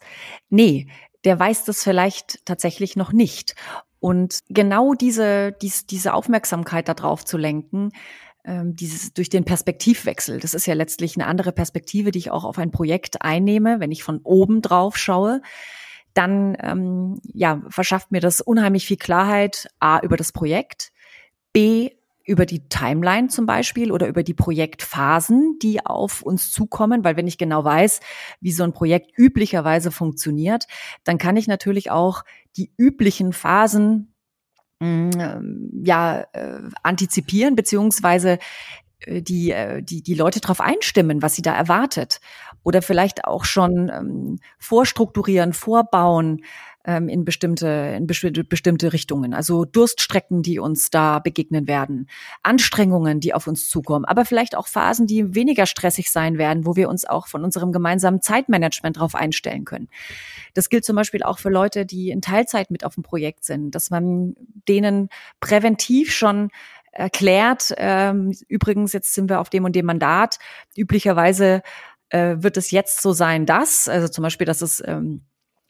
Nee, 0.49 0.87
der 1.25 1.39
weiß 1.39 1.65
das 1.65 1.83
vielleicht 1.83 2.45
tatsächlich 2.45 2.95
noch 2.95 3.11
nicht. 3.11 3.55
Und 3.99 4.39
genau 4.49 4.93
diese, 4.93 5.51
dies, 5.51 5.87
diese 5.87 6.13
Aufmerksamkeit 6.13 6.87
darauf 6.87 7.25
zu 7.25 7.37
lenken, 7.37 7.91
dieses 8.47 9.13
durch 9.13 9.29
den 9.29 9.43
Perspektivwechsel, 9.43 10.39
das 10.39 10.53
ist 10.53 10.65
ja 10.65 10.73
letztlich 10.73 11.15
eine 11.15 11.27
andere 11.27 11.51
Perspektive, 11.51 12.11
die 12.11 12.19
ich 12.19 12.31
auch 12.31 12.45
auf 12.45 12.57
ein 12.57 12.71
Projekt 12.71 13.21
einnehme, 13.21 13.79
wenn 13.79 13.91
ich 13.91 14.03
von 14.03 14.21
oben 14.23 14.61
drauf 14.61 14.97
schaue, 14.97 15.41
dann 16.13 16.57
ähm, 16.61 17.19
ja, 17.33 17.61
verschafft 17.69 18.11
mir 18.11 18.21
das 18.21 18.41
unheimlich 18.41 18.87
viel 18.87 18.97
Klarheit, 18.97 19.67
A, 19.79 19.99
über 19.99 20.17
das 20.17 20.31
Projekt, 20.31 20.91
B, 21.53 21.91
über 22.27 22.45
die 22.45 22.67
Timeline 22.67 23.29
zum 23.29 23.45
Beispiel 23.45 23.91
oder 23.91 24.07
über 24.07 24.21
die 24.21 24.33
Projektphasen, 24.33 25.59
die 25.61 25.85
auf 25.85 26.21
uns 26.21 26.51
zukommen, 26.51 27.03
weil 27.03 27.15
wenn 27.15 27.27
ich 27.27 27.37
genau 27.37 27.63
weiß, 27.63 28.01
wie 28.41 28.51
so 28.51 28.63
ein 28.63 28.73
Projekt 28.73 29.17
üblicherweise 29.17 29.91
funktioniert, 29.91 30.65
dann 31.05 31.17
kann 31.17 31.37
ich 31.37 31.47
natürlich 31.47 31.89
auch 31.89 32.23
die 32.57 32.71
üblichen 32.77 33.31
Phasen 33.31 34.13
ja 34.79 36.25
äh, 36.33 36.59
antizipieren 36.83 37.55
beziehungsweise 37.55 38.39
äh, 38.99 39.21
die, 39.21 39.51
äh, 39.51 39.81
die, 39.81 40.01
die 40.01 40.13
Leute 40.13 40.39
darauf 40.39 40.61
einstimmen, 40.61 41.21
was 41.21 41.35
sie 41.35 41.41
da 41.41 41.55
erwartet. 41.55 42.19
Oder 42.63 42.81
vielleicht 42.81 43.25
auch 43.25 43.45
schon 43.45 43.89
ähm, 43.93 44.39
vorstrukturieren, 44.59 45.53
vorbauen 45.53 46.43
ähm, 46.87 47.09
in, 47.09 47.25
bestimmte, 47.25 47.67
in 47.67 48.07
bestimmte, 48.07 48.93
Richtungen. 48.93 49.33
Also 49.33 49.65
Durststrecken, 49.65 50.41
die 50.41 50.57
uns 50.57 50.89
da 50.89 51.19
begegnen 51.19 51.67
werden, 51.67 52.09
Anstrengungen, 52.41 53.19
die 53.19 53.33
auf 53.33 53.45
uns 53.45 53.69
zukommen, 53.69 54.05
aber 54.05 54.23
vielleicht 54.23 54.55
auch 54.55 54.67
Phasen, 54.67 55.05
die 55.05 55.35
weniger 55.35 55.65
stressig 55.65 56.09
sein 56.09 56.37
werden, 56.37 56.65
wo 56.65 56.77
wir 56.77 56.87
uns 56.87 57.05
auch 57.05 57.27
von 57.27 57.43
unserem 57.43 57.73
gemeinsamen 57.73 58.21
Zeitmanagement 58.21 58.95
darauf 58.95 59.15
einstellen 59.15 59.65
können. 59.65 59.89
Das 60.53 60.69
gilt 60.69 60.85
zum 60.85 60.95
Beispiel 60.95 61.23
auch 61.23 61.39
für 61.39 61.49
Leute, 61.49 61.85
die 61.85 62.09
in 62.09 62.21
Teilzeit 62.21 62.71
mit 62.71 62.85
auf 62.85 62.95
dem 62.95 63.03
Projekt 63.03 63.43
sind, 63.43 63.75
dass 63.75 63.89
man 63.89 64.35
denen 64.67 65.09
präventiv 65.41 66.13
schon 66.13 66.49
erklärt. 66.93 67.73
Ähm, 67.77 68.33
übrigens, 68.47 68.93
jetzt 68.93 69.13
sind 69.13 69.29
wir 69.29 69.41
auf 69.41 69.49
dem 69.49 69.65
und 69.65 69.75
dem 69.75 69.85
Mandat. 69.85 70.39
Üblicherweise 70.75 71.61
äh, 72.09 72.37
wird 72.39 72.55
es 72.55 72.71
jetzt 72.71 73.01
so 73.01 73.11
sein, 73.11 73.45
dass, 73.45 73.89
also 73.89 74.07
zum 74.07 74.23
Beispiel, 74.23 74.47
dass 74.47 74.61
es 74.61 74.81
ähm, 74.85 75.21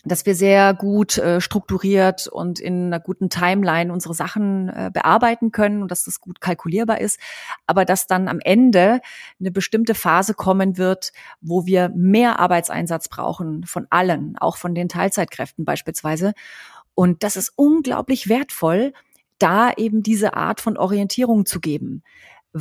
dass 0.08 0.26
wir 0.26 0.36
sehr 0.36 0.74
gut 0.74 1.18
äh, 1.18 1.42
strukturiert 1.42 2.28
und 2.28 2.60
in 2.60 2.88
einer 2.88 3.00
guten 3.00 3.30
Timeline 3.30 3.92
unsere 3.92 4.14
Sachen 4.14 4.70
äh, 4.70 4.92
bearbeiten 4.94 5.52
können 5.52 5.82
und 5.82 5.92
dass 5.92 6.04
das 6.04 6.20
gut 6.20 6.42
kalkulierbar 6.42 7.00
ist, 7.00 7.20
aber 7.66 7.86
dass 7.86 8.08
dann 8.08 8.28
am 8.28 8.40
Ende 8.40 9.02
eine 9.40 9.52
bestimmte 9.52 9.96
Phase 9.96 10.34
kommen 10.34 10.78
wird, 10.78 11.12
wo 11.42 11.66
wir 11.66 11.90
mehr 11.96 12.40
Arbeitseinsatz 12.40 13.10
brauchen 13.10 13.66
von 13.66 13.88
allen, 13.90 14.38
auch 14.38 14.58
von 14.58 14.76
den 14.76 14.90
Teilzeitkräften 14.90 15.66
beispielsweise. 15.66 16.34
Und 16.96 17.24
das 17.24 17.36
ist 17.36 17.54
unglaublich 17.56 18.30
wertvoll, 18.30 18.94
da 19.40 19.72
eben 19.72 20.02
diese 20.02 20.34
Art 20.36 20.62
von 20.62 20.78
Orientierung 20.78 21.46
zu 21.46 21.60
geben 21.60 22.04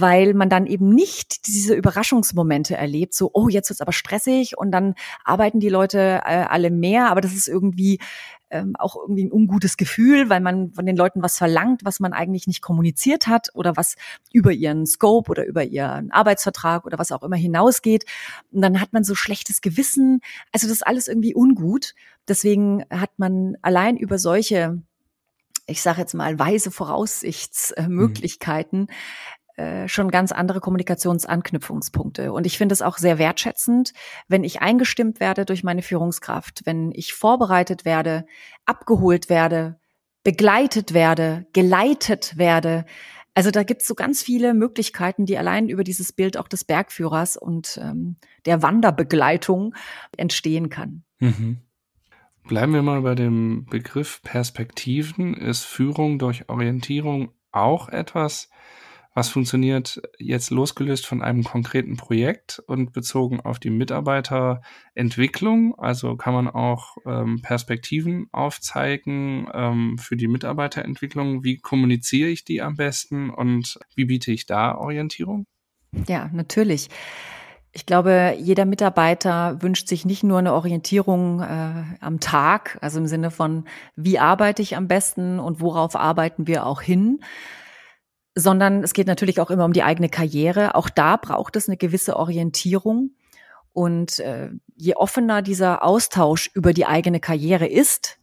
weil 0.01 0.35
man 0.35 0.49
dann 0.49 0.67
eben 0.67 0.91
nicht 0.91 1.47
diese 1.47 1.75
Überraschungsmomente 1.75 2.77
erlebt, 2.77 3.15
so, 3.15 3.31
oh, 3.33 3.49
jetzt 3.49 3.71
wird's 3.71 3.81
aber 3.81 3.93
stressig 3.93 4.59
und 4.59 4.71
dann 4.71 4.95
arbeiten 5.25 5.61
die 5.61 5.69
Leute 5.69 6.23
äh, 6.25 6.45
alle 6.49 6.71
mehr, 6.71 7.11
aber 7.11 7.21
das 7.21 7.33
ist 7.33 7.49
irgendwie 7.49 7.99
ähm, 8.51 8.77
auch 8.77 8.97
irgendwie 8.97 9.25
ein 9.25 9.33
ungutes 9.33 9.77
Gefühl, 9.77 10.31
weil 10.31 10.41
man 10.41 10.73
von 10.73 10.87
den 10.87 10.97
Leuten 10.97 11.23
was 11.23 11.39
verlangt, 11.39 11.85
was 11.85 11.99
man 11.99 12.13
eigentlich 12.13 12.47
nicht 12.47 12.63
kommuniziert 12.63 13.27
hat 13.27 13.49
oder 13.55 13.77
was 13.77 13.97
über 14.33 14.53
ihren 14.53 14.87
Scope 14.87 15.31
oder 15.31 15.47
über 15.47 15.65
ihren 15.65 16.13
Arbeitsvertrag 16.13 16.87
oder 16.87 16.99
was 16.99 17.11
auch 17.11 17.23
immer 17.23 17.37
hinausgeht. 17.37 18.05
Und 18.53 18.63
dann 18.63 18.81
hat 18.81 18.93
man 18.93 19.03
so 19.03 19.15
schlechtes 19.15 19.63
Gewissen. 19.63 20.21
Also 20.53 20.69
das 20.69 20.77
ist 20.77 20.87
alles 20.87 21.09
irgendwie 21.09 21.35
ungut. 21.35 21.95
Deswegen 22.29 22.85
hat 22.91 23.19
man 23.19 23.57
allein 23.63 23.97
über 23.97 24.19
solche 24.19 24.83
ich 25.69 25.83
sage 25.83 26.01
jetzt 26.01 26.15
mal, 26.15 26.39
weise 26.39 26.71
Voraussichtsmöglichkeiten, 26.71 28.87
äh, 29.57 29.89
schon 29.89 30.11
ganz 30.11 30.33
andere 30.33 30.61
Kommunikationsanknüpfungspunkte. 30.61 32.33
Und 32.33 32.47
ich 32.47 32.59
finde 32.59 32.75
es 32.75 32.83
auch 32.83 32.99
sehr 32.99 33.19
wertschätzend, 33.19 33.93
wenn 34.29 34.45
ich 34.45 34.61
eingestimmt 34.61 35.19
werde 35.19 35.45
durch 35.45 35.65
meine 35.65 35.83
Führungskraft, 35.83 36.63
wenn 36.67 36.93
ich 36.93 37.15
vorbereitet 37.15 37.85
werde, 37.85 38.27
abgeholt 38.67 39.31
werde, 39.31 39.79
begleitet 40.23 40.93
werde, 40.93 41.47
geleitet 41.53 42.37
werde. 42.37 42.85
Also 43.33 43.51
da 43.51 43.63
gibt 43.63 43.83
es 43.83 43.89
so 43.89 43.95
ganz 43.95 44.23
viele 44.23 44.55
Möglichkeiten, 44.55 45.25
die 45.25 45.39
allein 45.39 45.69
über 45.69 45.85
dieses 45.85 46.13
Bild 46.13 46.37
auch 46.37 46.49
des 46.49 46.65
Bergführers 46.65 47.37
und 47.37 47.79
ähm, 47.83 48.17
der 48.45 48.63
Wanderbegleitung 48.63 49.75
entstehen 50.17 50.69
kann. 50.69 51.05
Mhm. 51.19 51.63
Bleiben 52.49 52.75
wir 52.75 52.83
mal 52.83 53.03
bei 53.03 53.15
dem 53.15 53.67
Begriff 53.67 54.23
Perspektiven. 54.23 55.35
Ist 55.35 55.65
Führung 55.65 56.19
durch 56.19 56.49
Orientierung 56.49 57.33
auch 57.53 57.89
etwas, 57.89 58.51
was 59.17 59.31
funktioniert 59.31 60.01
jetzt 60.19 60.51
losgelöst 60.51 61.07
von 61.07 61.23
einem 61.23 61.43
konkreten 61.43 61.97
Projekt 61.97 62.63
und 62.67 62.93
bezogen 62.93 63.41
auf 63.41 63.59
die 63.59 63.71
Mitarbeiterentwicklung? 63.71 65.75
Also 65.79 66.17
kann 66.17 66.35
man 66.35 66.49
auch 66.49 66.99
ähm, 67.07 67.41
Perspektiven 67.41 68.27
aufzeigen 68.33 69.49
ähm, 69.55 69.97
für 69.97 70.19
die 70.19 70.29
Mitarbeiterentwicklung. 70.29 71.43
Wie 71.43 71.57
kommuniziere 71.57 72.29
ich 72.29 72.45
die 72.45 72.61
am 72.61 72.77
besten 72.77 73.31
und 73.31 73.79
wie 73.95 74.05
biete 74.05 74.33
ich 74.33 74.45
da 74.45 74.77
Orientierung? 74.77 75.47
Ja, 76.07 76.29
natürlich. 76.35 76.91
Ich 77.73 77.87
glaube, 77.87 78.37
jeder 78.39 78.67
Mitarbeiter 78.67 79.63
wünscht 79.63 79.89
sich 79.89 80.05
nicht 80.05 80.25
nur 80.25 80.41
eine 80.41 80.53
Orientierung 80.53 81.41
äh, 81.41 81.85
am 82.01 82.21
Tag, 82.21 82.77
also 82.83 82.99
im 82.99 83.07
Sinne 83.07 83.31
von, 83.31 83.65
wie 83.95 84.19
arbeite 84.19 84.61
ich 84.61 84.77
am 84.77 84.89
besten 84.89 85.39
und 85.39 85.63
worauf 85.63 85.97
arbeiten 85.97 86.47
wir 86.47 86.67
auch 86.67 86.83
hin, 86.83 87.21
sondern 88.37 88.85
es 88.85 88.93
geht 88.93 89.07
natürlich 89.07 89.41
auch 89.41 89.51
immer 89.51 89.65
um 89.65 89.73
die 89.73 89.83
eigene 89.83 90.11
Karriere. 90.11 90.75
Auch 90.75 90.91
da 90.91 91.17
braucht 91.17 91.57
es 91.57 91.69
eine 91.69 91.79
gewisse 91.79 92.17
Orientierung. 92.17 93.13
Und 93.73 94.21
äh, 94.21 94.51
je 94.77 94.95
offener 94.95 95.41
dieser 95.43 95.83
Austausch 95.83 96.51
über 96.55 96.73
die 96.75 96.87
eigene 96.87 97.19
Karriere 97.19 97.67
ist, 97.67 98.19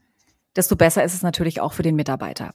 desto 0.55 0.75
besser 0.75 1.03
ist 1.03 1.15
es 1.15 1.23
natürlich 1.23 1.61
auch 1.61 1.73
für 1.73 1.81
den 1.81 1.95
Mitarbeiter. 1.95 2.53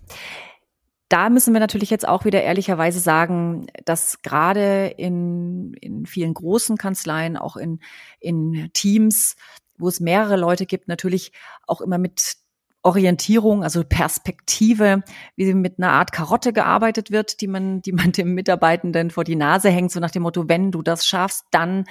Da 1.08 1.30
müssen 1.30 1.52
wir 1.52 1.60
natürlich 1.60 1.90
jetzt 1.90 2.06
auch 2.06 2.24
wieder 2.24 2.42
ehrlicherweise 2.42 3.00
sagen, 3.00 3.66
dass 3.84 4.22
gerade 4.22 4.94
in, 4.96 5.74
in 5.80 6.06
vielen 6.06 6.34
großen 6.34 6.76
Kanzleien, 6.76 7.36
auch 7.36 7.56
in, 7.56 7.80
in 8.20 8.70
Teams, 8.72 9.34
wo 9.78 9.88
es 9.88 10.00
mehrere 10.00 10.36
Leute 10.36 10.66
gibt, 10.66 10.86
natürlich 10.86 11.32
auch 11.66 11.80
immer 11.80 11.98
mit 11.98 12.36
Orientierung, 12.82 13.64
also 13.64 13.82
Perspektive, 13.84 15.02
wie 15.36 15.52
mit 15.52 15.78
einer 15.78 15.92
Art 15.92 16.12
Karotte 16.12 16.52
gearbeitet 16.52 17.10
wird, 17.10 17.40
die 17.40 17.48
man, 17.48 17.82
die 17.82 17.92
man 17.92 18.12
dem 18.12 18.34
Mitarbeitenden 18.34 19.10
vor 19.10 19.24
die 19.24 19.36
Nase 19.36 19.70
hängt, 19.70 19.90
so 19.90 20.00
nach 20.00 20.10
dem 20.10 20.22
Motto, 20.22 20.48
wenn 20.48 20.70
du 20.70 20.82
das 20.82 21.06
schaffst, 21.06 21.46
dann 21.50 21.84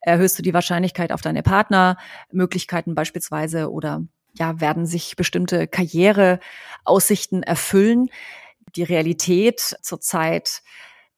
erhöhst 0.00 0.38
du 0.38 0.42
die 0.42 0.54
Wahrscheinlichkeit 0.54 1.12
auf 1.12 1.20
deine 1.20 1.42
Partnermöglichkeiten 1.42 2.94
beispielsweise 2.94 3.70
oder 3.70 4.02
ja, 4.34 4.60
werden 4.60 4.86
sich 4.86 5.16
bestimmte 5.16 5.68
Karriereaussichten 5.68 7.42
erfüllen. 7.42 8.08
Die 8.76 8.82
Realität 8.82 9.76
zurzeit 9.82 10.62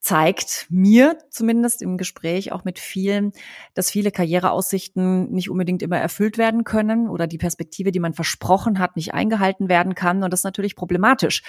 zeigt 0.04 0.66
mir 0.68 1.16
zumindest 1.30 1.80
im 1.80 1.96
Gespräch 1.96 2.52
auch 2.52 2.64
mit 2.64 2.78
vielen, 2.78 3.32
dass 3.73 3.90
viele 3.90 4.11
Karriereaussichten 4.11 5.32
nicht 5.32 5.49
unbedingt 5.49 5.80
immer 5.82 5.96
erfüllt 5.96 6.37
werden 6.37 6.64
können 6.64 7.08
oder 7.08 7.26
die 7.26 7.38
Perspektive, 7.38 7.90
die 7.90 8.00
man 8.00 8.12
versprochen 8.12 8.78
hat, 8.78 8.96
nicht 8.96 9.14
eingehalten 9.14 9.70
werden 9.70 9.94
kann. 9.94 10.23
Und 10.23 10.30
das 10.30 10.40
ist 10.40 10.44
natürlich 10.44 10.76
problematisch, 10.76 11.42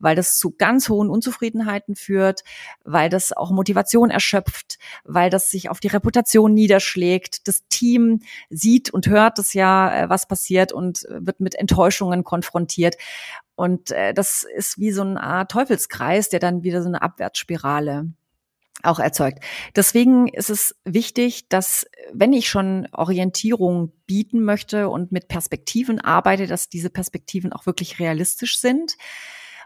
weil 0.00 0.16
das 0.16 0.38
zu 0.38 0.50
ganz 0.50 0.88
hohen 0.88 1.08
Unzufriedenheiten 1.08 1.94
führt, 1.94 2.42
weil 2.84 3.10
das 3.10 3.32
auch 3.32 3.52
Motivation 3.52 4.10
erschöpft, 4.10 4.80
weil 5.04 5.30
das 5.30 5.52
sich 5.52 5.70
auf 5.70 5.78
die 5.78 5.86
Reputation 5.86 6.52
niederschlägt. 6.52 7.46
Das 7.46 7.62
Team 7.68 8.22
sieht 8.48 8.90
und 8.90 9.06
hört 9.06 9.38
das 9.38 9.54
ja, 9.54 9.94
äh, 9.94 10.08
was 10.08 10.26
passiert 10.26 10.72
und 10.72 11.06
wird 11.08 11.38
mit 11.38 11.54
Enttäuschungen 11.54 12.24
konfrontiert. 12.24 12.96
Und 13.60 13.90
äh, 13.90 14.14
das 14.14 14.46
ist 14.56 14.78
wie 14.78 14.90
so 14.90 15.02
eine 15.02 15.22
Art 15.22 15.50
Teufelskreis, 15.50 16.30
der 16.30 16.40
dann 16.40 16.62
wieder 16.62 16.80
so 16.80 16.88
eine 16.88 17.02
Abwärtsspirale 17.02 18.10
auch 18.82 18.98
erzeugt. 18.98 19.44
Deswegen 19.76 20.28
ist 20.28 20.48
es 20.48 20.74
wichtig, 20.86 21.50
dass 21.50 21.84
wenn 22.10 22.32
ich 22.32 22.48
schon 22.48 22.88
Orientierung 22.92 23.92
bieten 24.06 24.42
möchte 24.44 24.88
und 24.88 25.12
mit 25.12 25.28
Perspektiven 25.28 26.00
arbeite, 26.00 26.46
dass 26.46 26.70
diese 26.70 26.88
Perspektiven 26.88 27.52
auch 27.52 27.66
wirklich 27.66 27.98
realistisch 27.98 28.58
sind 28.58 28.96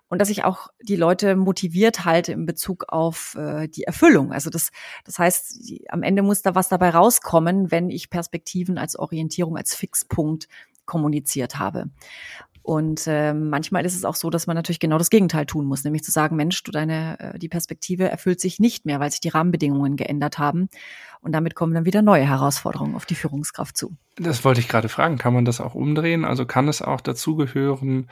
und 0.08 0.18
dass 0.18 0.28
ich 0.28 0.42
auch 0.42 0.70
die 0.82 0.96
Leute 0.96 1.36
motiviert 1.36 2.04
halte 2.04 2.32
in 2.32 2.46
Bezug 2.46 2.86
auf 2.88 3.36
äh, 3.36 3.68
die 3.68 3.84
Erfüllung. 3.84 4.32
Also 4.32 4.50
das, 4.50 4.72
das 5.04 5.20
heißt, 5.20 5.68
die, 5.68 5.88
am 5.88 6.02
Ende 6.02 6.22
muss 6.22 6.42
da 6.42 6.56
was 6.56 6.68
dabei 6.68 6.90
rauskommen, 6.90 7.70
wenn 7.70 7.90
ich 7.90 8.10
Perspektiven 8.10 8.76
als 8.76 8.96
Orientierung, 8.98 9.56
als 9.56 9.76
Fixpunkt 9.76 10.48
kommuniziert 10.84 11.60
habe. 11.60 11.90
Und 12.64 13.06
äh, 13.06 13.34
manchmal 13.34 13.84
ist 13.84 13.94
es 13.94 14.06
auch 14.06 14.14
so, 14.14 14.30
dass 14.30 14.46
man 14.46 14.56
natürlich 14.56 14.80
genau 14.80 14.96
das 14.96 15.10
Gegenteil 15.10 15.44
tun 15.44 15.66
muss, 15.66 15.84
nämlich 15.84 16.02
zu 16.02 16.10
sagen, 16.10 16.34
Mensch, 16.34 16.62
du 16.62 16.72
deine 16.72 17.20
äh, 17.20 17.38
die 17.38 17.50
Perspektive 17.50 18.08
erfüllt 18.08 18.40
sich 18.40 18.58
nicht 18.58 18.86
mehr, 18.86 19.00
weil 19.00 19.10
sich 19.10 19.20
die 19.20 19.28
Rahmenbedingungen 19.28 19.96
geändert 19.96 20.38
haben. 20.38 20.70
Und 21.20 21.32
damit 21.32 21.54
kommen 21.54 21.74
dann 21.74 21.84
wieder 21.84 22.00
neue 22.00 22.26
Herausforderungen 22.26 22.94
auf 22.94 23.04
die 23.04 23.16
Führungskraft 23.16 23.76
zu. 23.76 23.94
Das 24.16 24.46
wollte 24.46 24.60
ich 24.60 24.68
gerade 24.68 24.88
fragen. 24.88 25.18
Kann 25.18 25.34
man 25.34 25.44
das 25.44 25.60
auch 25.60 25.74
umdrehen? 25.74 26.24
Also 26.24 26.46
kann 26.46 26.66
es 26.68 26.80
auch 26.80 27.02
dazu 27.02 27.36
gehören, 27.36 28.08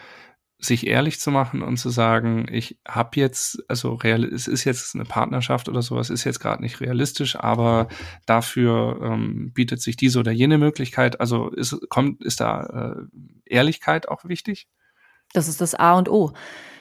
sich 0.64 0.86
ehrlich 0.86 1.18
zu 1.18 1.32
machen 1.32 1.60
und 1.62 1.76
zu 1.76 1.90
sagen, 1.90 2.46
ich 2.50 2.78
habe 2.86 3.10
jetzt, 3.16 3.64
also 3.68 3.94
real, 3.94 4.22
es 4.24 4.46
ist 4.46 4.64
jetzt 4.64 4.94
eine 4.94 5.04
Partnerschaft 5.04 5.68
oder 5.68 5.82
sowas, 5.82 6.08
ist 6.08 6.22
jetzt 6.22 6.38
gerade 6.38 6.62
nicht 6.62 6.80
realistisch, 6.80 7.36
aber 7.36 7.88
dafür 8.26 9.00
ähm, 9.02 9.52
bietet 9.52 9.82
sich 9.82 9.96
diese 9.96 10.20
oder 10.20 10.30
jene 10.30 10.58
Möglichkeit. 10.58 11.20
Also 11.20 11.48
ist, 11.48 11.76
kommt, 11.88 12.22
ist 12.22 12.40
da 12.40 12.96
äh, 12.96 13.02
Ehrlichkeit 13.44 14.08
auch 14.08 14.24
wichtig? 14.24 14.68
Das 15.32 15.48
ist 15.48 15.60
das 15.60 15.74
A 15.74 15.94
und 15.94 16.08
O. 16.08 16.32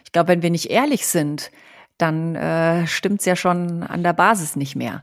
Ich 0.06 0.12
glaube, 0.12 0.28
wenn 0.28 0.44
wir 0.44 0.52
nicht 0.52 0.70
ehrlich 0.70 1.08
sind, 1.08 1.52
dann 1.98 2.36
äh, 2.36 2.86
stimmt's 2.86 3.26
ja 3.26 3.36
schon 3.36 3.82
an 3.84 4.04
der 4.04 4.14
Basis 4.14 4.56
nicht 4.56 4.76
mehr. 4.76 5.02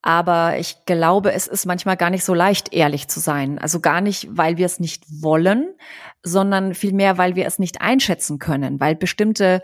Aber 0.00 0.58
ich 0.58 0.84
glaube, 0.86 1.32
es 1.32 1.46
ist 1.46 1.66
manchmal 1.66 1.96
gar 1.96 2.10
nicht 2.10 2.24
so 2.24 2.32
leicht, 2.32 2.72
ehrlich 2.72 3.08
zu 3.08 3.20
sein. 3.20 3.58
Also 3.58 3.80
gar 3.80 4.00
nicht, 4.00 4.28
weil 4.30 4.56
wir 4.56 4.66
es 4.66 4.78
nicht 4.78 5.04
wollen, 5.08 5.74
sondern 6.22 6.74
vielmehr, 6.74 7.18
weil 7.18 7.34
wir 7.34 7.46
es 7.46 7.58
nicht 7.58 7.80
einschätzen 7.80 8.38
können, 8.38 8.80
weil 8.80 8.94
bestimmte 8.94 9.60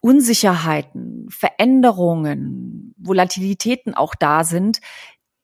Unsicherheiten, 0.00 1.28
Veränderungen, 1.30 2.94
Volatilitäten 2.96 3.94
auch 3.94 4.14
da 4.14 4.42
sind, 4.42 4.80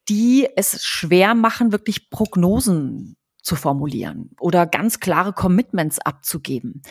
die 0.08 0.48
es 0.56 0.84
schwer 0.84 1.34
machen, 1.34 1.70
wirklich 1.70 2.10
Prognosen 2.10 3.16
zu 3.42 3.56
formulieren 3.56 4.30
oder 4.40 4.66
ganz 4.66 5.00
klare 5.00 5.32
Commitments 5.32 5.98
abzugeben. 5.98 6.82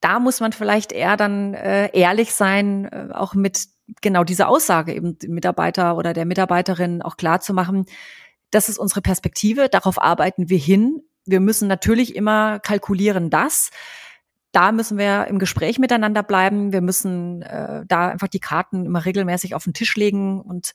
Da 0.00 0.20
muss 0.20 0.40
man 0.40 0.52
vielleicht 0.52 0.92
eher 0.92 1.16
dann 1.16 1.54
äh, 1.54 1.90
ehrlich 1.98 2.34
sein, 2.34 2.84
äh, 2.84 3.08
auch 3.12 3.34
mit 3.34 3.66
genau 4.00 4.24
dieser 4.24 4.48
Aussage 4.48 4.94
eben 4.94 5.18
dem 5.18 5.34
Mitarbeiter 5.34 5.96
oder 5.96 6.12
der 6.12 6.24
Mitarbeiterin 6.24 7.02
auch 7.02 7.16
klar 7.16 7.40
zu 7.40 7.54
machen, 7.54 7.86
das 8.50 8.68
ist 8.68 8.78
unsere 8.78 9.02
Perspektive, 9.02 9.68
darauf 9.68 10.00
arbeiten 10.00 10.48
wir 10.48 10.58
hin. 10.58 11.02
Wir 11.26 11.40
müssen 11.40 11.68
natürlich 11.68 12.14
immer 12.14 12.60
kalkulieren, 12.60 13.30
dass 13.30 13.70
da 14.52 14.70
müssen 14.70 14.98
wir 14.98 15.26
im 15.26 15.40
Gespräch 15.40 15.80
miteinander 15.80 16.22
bleiben. 16.22 16.72
Wir 16.72 16.80
müssen 16.80 17.42
äh, 17.42 17.84
da 17.88 18.08
einfach 18.08 18.28
die 18.28 18.38
Karten 18.38 18.86
immer 18.86 19.04
regelmäßig 19.04 19.56
auf 19.56 19.64
den 19.64 19.74
Tisch 19.74 19.96
legen 19.96 20.40
und 20.40 20.72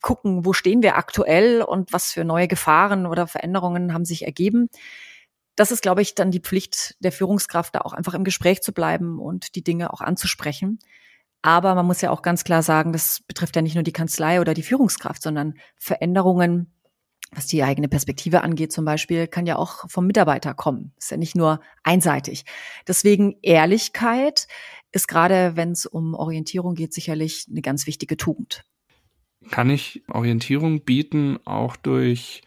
gucken, 0.00 0.46
wo 0.46 0.54
stehen 0.54 0.82
wir 0.82 0.96
aktuell 0.96 1.60
und 1.60 1.92
was 1.92 2.12
für 2.12 2.24
neue 2.24 2.48
Gefahren 2.48 3.04
oder 3.04 3.26
Veränderungen 3.26 3.92
haben 3.92 4.06
sich 4.06 4.24
ergeben. 4.24 4.70
Das 5.54 5.70
ist, 5.70 5.82
glaube 5.82 6.00
ich, 6.00 6.14
dann 6.14 6.30
die 6.30 6.40
Pflicht 6.40 6.96
der 6.98 7.12
Führungskraft, 7.12 7.74
da 7.74 7.80
auch 7.82 7.92
einfach 7.92 8.14
im 8.14 8.24
Gespräch 8.24 8.62
zu 8.62 8.72
bleiben 8.72 9.18
und 9.18 9.54
die 9.54 9.62
Dinge 9.62 9.92
auch 9.92 10.00
anzusprechen. 10.00 10.78
Aber 11.44 11.74
man 11.74 11.84
muss 11.84 12.00
ja 12.00 12.10
auch 12.10 12.22
ganz 12.22 12.42
klar 12.42 12.62
sagen, 12.62 12.94
das 12.94 13.20
betrifft 13.28 13.54
ja 13.54 13.60
nicht 13.60 13.74
nur 13.74 13.84
die 13.84 13.92
Kanzlei 13.92 14.40
oder 14.40 14.54
die 14.54 14.62
Führungskraft, 14.62 15.22
sondern 15.22 15.58
Veränderungen 15.76 16.70
was 17.36 17.48
die 17.48 17.64
eigene 17.64 17.88
Perspektive 17.88 18.42
angeht 18.42 18.70
zum 18.70 18.84
Beispiel, 18.84 19.26
kann 19.26 19.44
ja 19.44 19.56
auch 19.56 19.90
vom 19.90 20.06
Mitarbeiter 20.06 20.54
kommen. 20.54 20.92
Ist 20.96 21.10
ja 21.10 21.16
nicht 21.16 21.34
nur 21.34 21.60
einseitig. 21.82 22.44
Deswegen 22.86 23.34
Ehrlichkeit 23.42 24.46
ist 24.92 25.08
gerade, 25.08 25.56
wenn 25.56 25.72
es 25.72 25.84
um 25.84 26.14
Orientierung 26.14 26.76
geht, 26.76 26.94
sicherlich 26.94 27.46
eine 27.50 27.60
ganz 27.60 27.88
wichtige 27.88 28.16
Tugend. 28.16 28.64
Kann 29.50 29.68
ich 29.68 30.04
Orientierung 30.06 30.84
bieten 30.84 31.40
auch 31.44 31.74
durch 31.74 32.42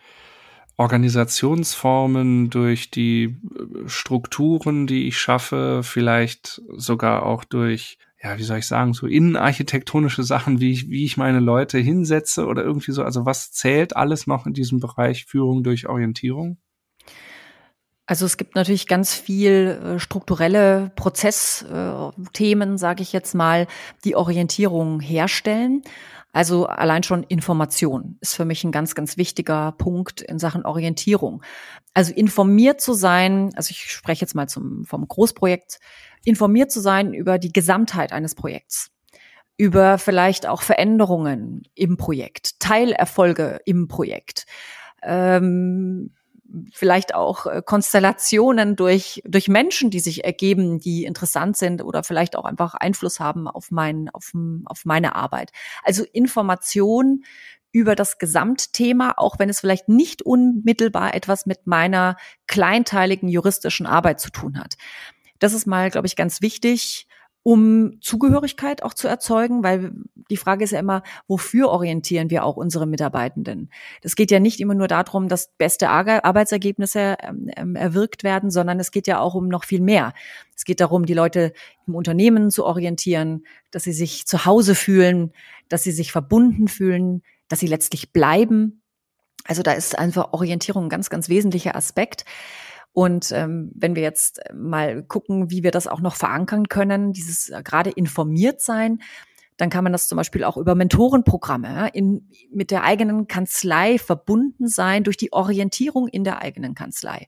Organisationsformen, 0.77 2.49
durch 2.49 2.89
die 2.89 3.23
äh, 3.25 3.89
Strukturen, 3.89 4.87
die 4.87 5.09
ich 5.09 5.19
schaffe, 5.19 5.81
vielleicht 5.83 6.61
sogar 6.77 7.25
auch 7.25 7.43
durch 7.43 7.97
ja, 8.21 8.37
wie 8.37 8.43
soll 8.43 8.57
ich 8.57 8.67
sagen, 8.67 8.93
so 8.93 9.05
innenarchitektonische 9.05 10.23
Sachen, 10.23 10.59
wie 10.59 10.71
ich, 10.71 10.89
wie 10.89 11.05
ich 11.05 11.17
meine 11.17 11.39
Leute 11.39 11.77
hinsetze 11.77 12.47
oder 12.47 12.63
irgendwie 12.63 12.91
so. 12.91 13.03
Also 13.03 13.25
was 13.25 13.51
zählt 13.51 13.95
alles 13.95 14.25
noch 14.25 14.47
in 14.47 14.53
diesem 14.53 14.79
Bereich 14.79 15.25
Führung 15.25 15.63
durch 15.63 15.87
Orientierung? 15.87 16.57
Also 18.07 18.25
es 18.25 18.37
gibt 18.37 18.55
natürlich 18.55 18.87
ganz 18.87 19.13
viel 19.13 19.81
äh, 19.83 19.99
strukturelle 19.99 20.91
Prozessthemen, 20.95 22.75
äh, 22.75 22.77
sage 22.77 23.03
ich 23.03 23.11
jetzt 23.11 23.35
mal, 23.35 23.67
die 24.05 24.15
Orientierung 24.15 25.01
herstellen. 25.01 25.83
Also 26.31 26.67
allein 26.67 27.03
schon 27.03 27.23
Information 27.23 28.17
ist 28.21 28.35
für 28.35 28.45
mich 28.45 28.63
ein 28.63 28.71
ganz, 28.71 28.95
ganz 28.95 29.17
wichtiger 29.17 29.73
Punkt 29.73 30.21
in 30.21 30.39
Sachen 30.39 30.65
Orientierung. 30.65 31.43
Also 31.93 32.13
informiert 32.13 32.79
zu 32.79 32.93
sein, 32.93 33.51
also 33.55 33.71
ich 33.71 33.91
spreche 33.91 34.21
jetzt 34.21 34.35
mal 34.35 34.47
zum, 34.47 34.85
vom 34.85 35.07
Großprojekt, 35.07 35.79
informiert 36.25 36.71
zu 36.71 36.79
sein 36.79 37.13
über 37.13 37.37
die 37.37 37.53
Gesamtheit 37.53 38.11
eines 38.11 38.35
Projekts 38.35 38.91
über 39.57 39.97
vielleicht 39.97 40.45
auch 40.45 40.61
Veränderungen 40.61 41.63
im 41.73 41.97
Projekt, 41.97 42.59
Teilerfolge 42.59 43.59
im 43.65 43.87
Projekt, 43.87 44.45
ähm, 45.01 46.11
vielleicht 46.73 47.13
auch 47.13 47.45
äh, 47.45 47.61
Konstellationen 47.65 48.75
durch, 48.75 49.21
durch 49.25 49.47
Menschen, 49.47 49.89
die 49.89 49.99
sich 49.99 50.23
ergeben, 50.23 50.79
die 50.79 51.03
interessant 51.03 51.57
sind 51.57 51.83
oder 51.83 52.03
vielleicht 52.03 52.35
auch 52.35 52.45
einfach 52.45 52.73
Einfluss 52.75 53.19
haben 53.19 53.47
auf, 53.47 53.71
mein, 53.71 54.09
auf, 54.13 54.31
auf 54.65 54.85
meine 54.85 55.15
Arbeit. 55.15 55.51
Also 55.83 56.05
Information 56.13 57.23
über 57.73 57.95
das 57.95 58.17
Gesamtthema, 58.17 59.15
auch 59.17 59.39
wenn 59.39 59.49
es 59.49 59.59
vielleicht 59.59 59.89
nicht 59.89 60.21
unmittelbar 60.21 61.13
etwas 61.13 61.45
mit 61.45 61.67
meiner 61.67 62.15
kleinteiligen 62.47 63.27
juristischen 63.27 63.85
Arbeit 63.85 64.21
zu 64.21 64.31
tun 64.31 64.57
hat. 64.57 64.75
Das 65.39 65.53
ist 65.53 65.67
mal, 65.67 65.89
glaube 65.89 66.07
ich, 66.07 66.15
ganz 66.15 66.41
wichtig 66.41 67.07
um 67.47 68.01
Zugehörigkeit 68.01 68.83
auch 68.83 68.93
zu 68.93 69.07
erzeugen, 69.07 69.63
weil 69.63 69.93
die 70.29 70.35
Frage 70.35 70.65
ist 70.65 70.71
ja 70.71 70.81
immer, 70.81 71.01
wofür 71.29 71.69
orientieren 71.69 72.29
wir 72.29 72.43
auch 72.43 72.57
unsere 72.57 72.85
Mitarbeitenden? 72.85 73.69
Das 74.01 74.17
geht 74.17 74.31
ja 74.31 74.41
nicht 74.41 74.59
immer 74.59 74.75
nur 74.75 74.89
darum, 74.89 75.29
dass 75.29 75.53
beste 75.57 75.87
Arbeitsergebnisse 75.87 77.15
ähm, 77.21 77.49
ähm, 77.55 77.75
erwirkt 77.77 78.25
werden, 78.25 78.51
sondern 78.51 78.81
es 78.81 78.91
geht 78.91 79.07
ja 79.07 79.21
auch 79.21 79.33
um 79.33 79.47
noch 79.47 79.63
viel 79.63 79.79
mehr. 79.79 80.11
Es 80.57 80.65
geht 80.65 80.81
darum, 80.81 81.05
die 81.05 81.13
Leute 81.13 81.53
im 81.87 81.95
Unternehmen 81.95 82.51
zu 82.51 82.65
orientieren, 82.65 83.45
dass 83.71 83.83
sie 83.83 83.93
sich 83.93 84.27
zu 84.27 84.43
Hause 84.43 84.75
fühlen, 84.75 85.31
dass 85.69 85.83
sie 85.83 85.93
sich 85.93 86.11
verbunden 86.11 86.67
fühlen, 86.67 87.23
dass 87.47 87.61
sie 87.61 87.67
letztlich 87.67 88.11
bleiben. 88.11 88.81
Also 89.45 89.63
da 89.63 89.71
ist 89.71 89.97
einfach 89.97 90.33
Orientierung 90.33 90.87
ein 90.87 90.89
ganz, 90.89 91.09
ganz 91.09 91.29
wesentlicher 91.29 91.77
Aspekt. 91.77 92.25
Und 92.93 93.31
ähm, 93.31 93.71
wenn 93.75 93.95
wir 93.95 94.01
jetzt 94.01 94.41
mal 94.53 95.03
gucken, 95.03 95.51
wie 95.51 95.63
wir 95.63 95.71
das 95.71 95.87
auch 95.87 96.01
noch 96.01 96.15
verankern 96.15 96.67
können, 96.67 97.13
dieses 97.13 97.49
äh, 97.49 97.61
gerade 97.63 97.91
informiert 97.91 98.59
sein, 98.61 98.99
dann 99.57 99.69
kann 99.69 99.83
man 99.83 99.93
das 99.93 100.07
zum 100.07 100.17
Beispiel 100.17 100.43
auch 100.43 100.57
über 100.57 100.75
Mentorenprogramme 100.75 101.89
in, 101.93 102.29
mit 102.51 102.71
der 102.71 102.83
eigenen 102.83 103.27
Kanzlei 103.27 103.97
verbunden 103.97 104.67
sein 104.67 105.03
durch 105.03 105.17
die 105.17 105.33
Orientierung 105.33 106.07
in 106.07 106.23
der 106.23 106.41
eigenen 106.41 106.75
Kanzlei. 106.75 107.27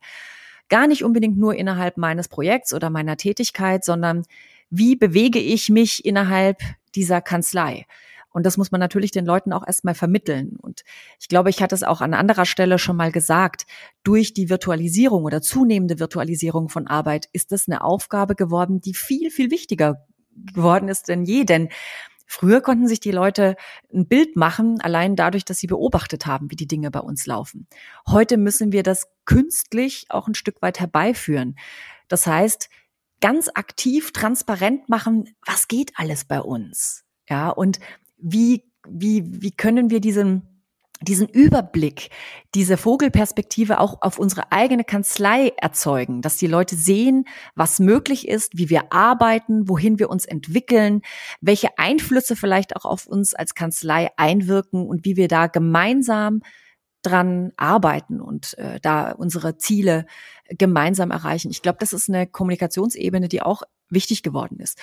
Gar 0.70 0.88
nicht 0.88 1.04
unbedingt 1.04 1.38
nur 1.38 1.56
innerhalb 1.56 1.98
meines 1.98 2.28
Projekts 2.28 2.74
oder 2.74 2.92
meiner 2.92 3.18
Tätigkeit, 3.18 3.84
sondern 3.84 4.24
wie 4.70 4.96
bewege 4.96 5.40
ich 5.40 5.70
mich 5.70 6.06
innerhalb 6.06 6.62
dieser 6.94 7.22
Kanzlei? 7.22 7.86
Und 8.32 8.46
das 8.46 8.58
muss 8.58 8.72
man 8.72 8.80
natürlich 8.80 9.12
den 9.12 9.26
Leuten 9.26 9.54
auch 9.54 9.66
erstmal 9.66 9.96
vermitteln. 9.96 10.56
Und 10.62 10.84
ich 11.20 11.28
glaube, 11.28 11.50
ich 11.50 11.62
hatte 11.62 11.76
es 11.76 11.84
auch 11.84 12.02
an 12.02 12.14
anderer 12.14 12.46
Stelle 12.46 12.78
schon 12.78 12.96
mal 12.96 13.12
gesagt, 13.12 13.66
durch 14.04 14.34
die 14.34 14.50
Virtualisierung 14.50 15.24
oder 15.24 15.42
zunehmende 15.42 16.00
Virtualisierung 16.00 16.70
von 16.70 16.88
Arbeit 16.88 17.28
ist 17.34 17.52
das 17.52 17.68
eine 17.68 17.84
Aufgabe 17.84 18.36
geworden, 18.36 18.82
die 18.82 18.94
viel, 18.94 19.32
viel 19.32 19.52
wichtiger 19.52 20.06
geworden 20.54 20.88
ist 20.90 21.08
denn 21.08 21.24
je. 21.26 21.44
Denn 21.44 21.70
Früher 22.32 22.62
konnten 22.62 22.88
sich 22.88 23.00
die 23.00 23.10
Leute 23.10 23.56
ein 23.92 24.08
Bild 24.08 24.36
machen, 24.36 24.80
allein 24.82 25.16
dadurch, 25.16 25.46
dass 25.46 25.58
sie 25.58 25.66
beobachtet 25.66 26.28
haben, 26.28 26.52
wie 26.52 26.56
die 26.56 26.68
Dinge 26.68 26.92
bei 26.92 27.00
uns 27.00 27.26
laufen. 27.26 27.68
Heute 28.08 28.38
müssen 28.38 28.72
wir 28.72 28.84
das 28.84 29.08
künstlich 29.26 30.06
auch 30.10 30.28
ein 30.28 30.36
Stück 30.36 30.62
weit 30.62 30.80
herbeiführen. 30.80 31.56
Das 32.08 32.28
heißt, 32.28 32.70
ganz 33.20 33.50
aktiv 33.56 34.12
transparent 34.12 34.90
machen, 34.90 35.36
was 35.44 35.68
geht 35.68 35.94
alles 35.96 36.24
bei 36.24 36.40
uns. 36.40 37.04
Ja, 37.28 37.50
und 37.50 37.80
wie, 38.22 38.64
wie, 38.88 39.24
wie 39.42 39.52
können 39.52 39.90
wir 39.90 40.00
diesen, 40.00 40.44
diesen 41.02 41.28
Überblick, 41.28 42.10
diese 42.56 42.76
Vogelperspektive 42.76 43.80
auch 43.80 44.02
auf 44.02 44.20
unsere 44.20 44.52
eigene 44.52 44.84
Kanzlei 44.84 45.54
erzeugen, 45.58 46.22
dass 46.22 46.38
die 46.38 46.48
Leute 46.48 46.76
sehen, 46.76 47.26
was 47.56 47.80
möglich 47.80 48.28
ist, 48.28 48.58
wie 48.58 48.70
wir 48.70 48.92
arbeiten, 48.92 49.70
wohin 49.70 50.00
wir 50.00 50.10
uns 50.10 50.26
entwickeln, 50.26 51.02
welche 51.40 51.78
Einflüsse 51.78 52.36
vielleicht 52.36 52.76
auch 52.76 52.86
auf 52.86 53.08
uns 53.08 53.34
als 53.34 53.56
Kanzlei 53.56 54.10
einwirken 54.18 54.86
und 54.88 55.06
wie 55.06 55.16
wir 55.16 55.30
da 55.30 55.48
gemeinsam 55.48 56.42
dran 57.02 57.54
arbeiten 57.56 58.20
und 58.20 58.58
äh, 58.58 58.80
da 58.82 59.12
unsere 59.12 59.58
Ziele 59.58 60.06
gemeinsam 60.50 61.12
erreichen. 61.12 61.50
Ich 61.50 61.62
glaube, 61.62 61.78
das 61.80 61.94
ist 61.94 62.10
eine 62.10 62.28
Kommunikationsebene, 62.28 63.30
die 63.30 63.42
auch 63.42 63.64
wichtig 63.90 64.22
geworden 64.22 64.60
ist. 64.60 64.78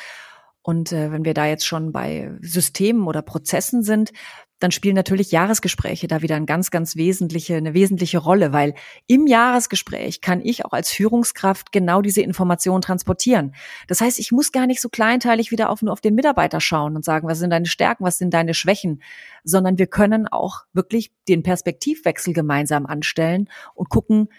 Und 0.67 0.91
äh, 0.91 1.13
wenn 1.13 1.25
wir 1.25 1.33
da 1.33 1.47
jetzt 1.47 1.65
schon 1.65 1.93
bei 1.93 2.33
Systemen 2.41 3.07
oder 3.07 3.23
Prozessen 3.23 3.85
sind, 3.85 4.11
dann 4.59 4.73
spielen 4.73 4.97
natürlich 4.97 5.31
Jahresgespräche 5.31 6.09
da 6.09 6.23
wieder 6.23 6.35
eine 6.35 6.47
ganz, 6.47 6.73
ganz 6.73 6.97
wesentliche, 6.97 7.55
eine 7.55 7.73
wesentliche 7.73 8.19
Rolle, 8.19 8.53
weil 8.53 8.75
im 9.07 9.29
Jahresgespräch 9.29 10.21
kann 10.21 10.41
ich 10.41 10.65
auch 10.65 10.73
als 10.73 10.91
Führungskraft 10.91 11.71
genau 11.71 12.03
diese 12.03 12.23
Informationen 12.23 12.83
transportieren. 12.83 13.55
Das 13.87 14.01
heißt, 14.01 14.19
ich 14.19 14.33
muss 14.33 14.51
gar 14.51 14.67
nicht 14.67 14.81
so 14.81 14.89
kleinteilig 14.89 15.53
wieder 15.53 15.71
auf, 15.71 15.83
nur 15.83 15.93
auf 15.93 16.01
den 16.01 16.17
Mitarbeiter 16.17 16.61
schauen 16.61 16.97
und 16.97 17.05
sagen, 17.05 17.29
was 17.29 17.39
sind 17.39 17.51
deine 17.51 17.67
Stärken, 17.67 18.05
was 18.05 18.19
sind 18.19 18.35
deine 18.35 18.53
Schwächen, 18.53 19.03
sondern 19.45 19.79
wir 19.79 19.87
können 19.87 20.27
auch 20.27 20.63
wirklich 20.73 21.13
den 21.29 21.45
Perspektivwechsel 21.45 22.33
gemeinsam 22.33 22.87
anstellen 22.87 23.49
und 23.77 23.89
gucken, 23.89 24.31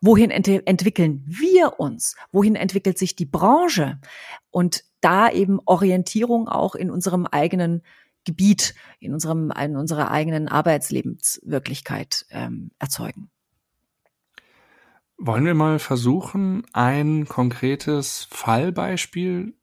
wohin 0.00 0.30
ent 0.30 0.48
entwickeln 0.48 1.24
wir 1.26 1.78
uns? 1.80 2.16
Wohin 2.32 2.54
entwickelt 2.54 2.98
sich 2.98 3.16
die 3.16 3.26
Branche? 3.26 4.00
Und 4.50 4.84
da 5.00 5.30
eben 5.30 5.60
Orientierung 5.64 6.48
auch 6.48 6.74
in 6.74 6.90
unserem 6.90 7.26
eigenen 7.26 7.82
Gebiet, 8.24 8.74
in 8.98 9.14
unserem, 9.14 9.52
in 9.52 9.76
unserer 9.76 10.10
eigenen 10.10 10.48
Arbeitslebenswirklichkeit 10.48 12.26
ähm, 12.30 12.72
erzeugen. 12.78 13.30
Wollen 15.18 15.46
wir 15.46 15.54
mal 15.54 15.78
versuchen, 15.78 16.64
ein 16.72 17.26
konkretes 17.26 18.26
Fallbeispiel 18.30 19.54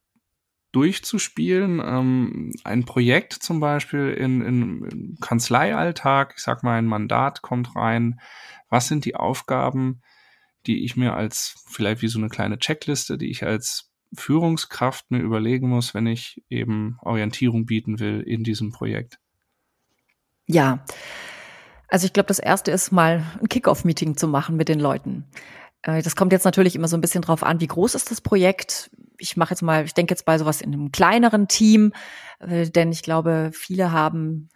durchzuspielen. 0.72 1.80
Ähm, 1.86 2.52
ein 2.64 2.86
Projekt 2.86 3.34
zum 3.34 3.60
Beispiel 3.60 4.10
in, 4.10 4.42
in, 4.42 4.84
in 4.86 5.18
Kanzleialltag, 5.22 6.34
ich 6.36 6.44
sag 6.44 6.64
mal, 6.64 6.78
ein 6.78 6.88
Mandat 6.88 7.42
kommt 7.42 7.76
rein. 7.76 8.20
Was 8.70 8.88
sind 8.88 9.06
die 9.06 9.16
Aufgaben, 9.16 10.02
die 10.68 10.84
ich 10.84 10.96
mir 10.96 11.14
als 11.14 11.56
vielleicht 11.68 12.02
wie 12.02 12.08
so 12.08 12.20
eine 12.20 12.30
kleine 12.30 12.60
Checkliste, 12.60 13.18
die 13.18 13.30
ich 13.30 13.44
als 13.44 13.92
Führungskraft 14.16 15.10
mir 15.12 15.20
überlegen 15.20 15.70
muss, 15.70 15.94
wenn 15.94 16.08
ich 16.08 16.44
eben 16.50 16.98
Orientierung 17.02 17.66
bieten 17.66 18.00
will 18.00 18.22
in 18.22 18.44
diesem 18.44 18.72
Projekt? 18.72 19.20
Ja, 20.46 20.84
also 21.88 22.06
ich 22.06 22.14
glaube, 22.14 22.28
das 22.28 22.40
erste 22.40 22.72
ist 22.72 22.92
mal 22.92 23.24
ein 23.40 23.50
Kickoff-Meeting 23.50 24.18
zu 24.18 24.28
machen 24.28 24.56
mit 24.56 24.70
den 24.70 24.80
Leuten. 24.80 25.26
Äh, 25.84 26.02
das 26.02 26.16
kommt 26.16 26.32
jetzt 26.32 26.46
natürlich 26.46 26.76
immer 26.76 26.88
so 26.88 26.98
ein 26.98 27.02
bisschen 27.02 27.22
drauf 27.22 27.44
an, 27.44 27.62
wie 27.62 27.68
groß 27.68 27.96
ist 27.96 28.12
das 28.12 28.22
Projekt. 28.22 28.90
Ich 29.18 29.38
mache 29.38 29.52
jetzt 29.52 29.62
mal, 29.62 29.86
ich 29.86 29.94
denke 29.94 30.12
jetzt 30.12 30.26
bei 30.26 30.38
sowas 30.38 30.62
in 30.62 30.74
einem 30.74 30.92
kleineren 30.92 31.48
Team, 31.48 31.94
äh, 32.40 32.70
denn 32.70 32.92
ich 32.92 33.04
glaube, 33.04 33.52
viele 33.54 33.92
haben 33.92 34.50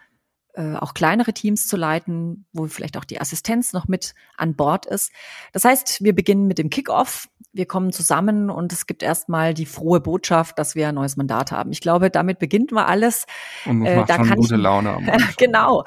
äh, 0.58 0.76
auch 0.76 0.96
kleinere 0.96 1.34
Teams 1.34 1.68
zu 1.68 1.78
leiten, 1.78 2.46
wo 2.52 2.66
vielleicht 2.66 2.98
auch 2.98 3.06
die 3.06 3.22
Assistenz 3.22 3.74
noch 3.74 3.88
mit 3.88 4.16
an 4.38 4.56
Bord 4.56 4.88
ist. 4.88 5.12
Das 5.54 5.64
heißt, 5.64 6.04
wir 6.04 6.16
beginnen 6.16 6.48
mit 6.48 6.58
dem 6.58 6.72
Kickoff. 6.72 7.30
Wir 7.54 7.68
kommen 7.68 7.92
zusammen 7.92 8.50
und 8.50 8.74
es 8.74 8.88
gibt 8.88 9.04
erstmal 9.04 9.54
die 9.54 9.68
frohe 9.68 10.00
Botschaft, 10.00 10.58
dass 10.58 10.74
wir 10.74 10.88
ein 10.90 10.96
neues 10.96 11.16
Mandat 11.16 11.52
haben. 11.52 11.72
Ich 11.72 11.82
glaube, 11.82 12.10
damit 12.10 12.40
beginnt 12.40 12.72
wir 12.72 12.88
alles. 12.88 13.26
Und 13.66 13.86
das 13.86 13.96
macht 13.96 14.10
da 14.10 14.26
schon 14.26 14.38
gute 14.38 14.56
Laune 14.56 14.94
am 14.94 15.06
Genau. 15.38 15.84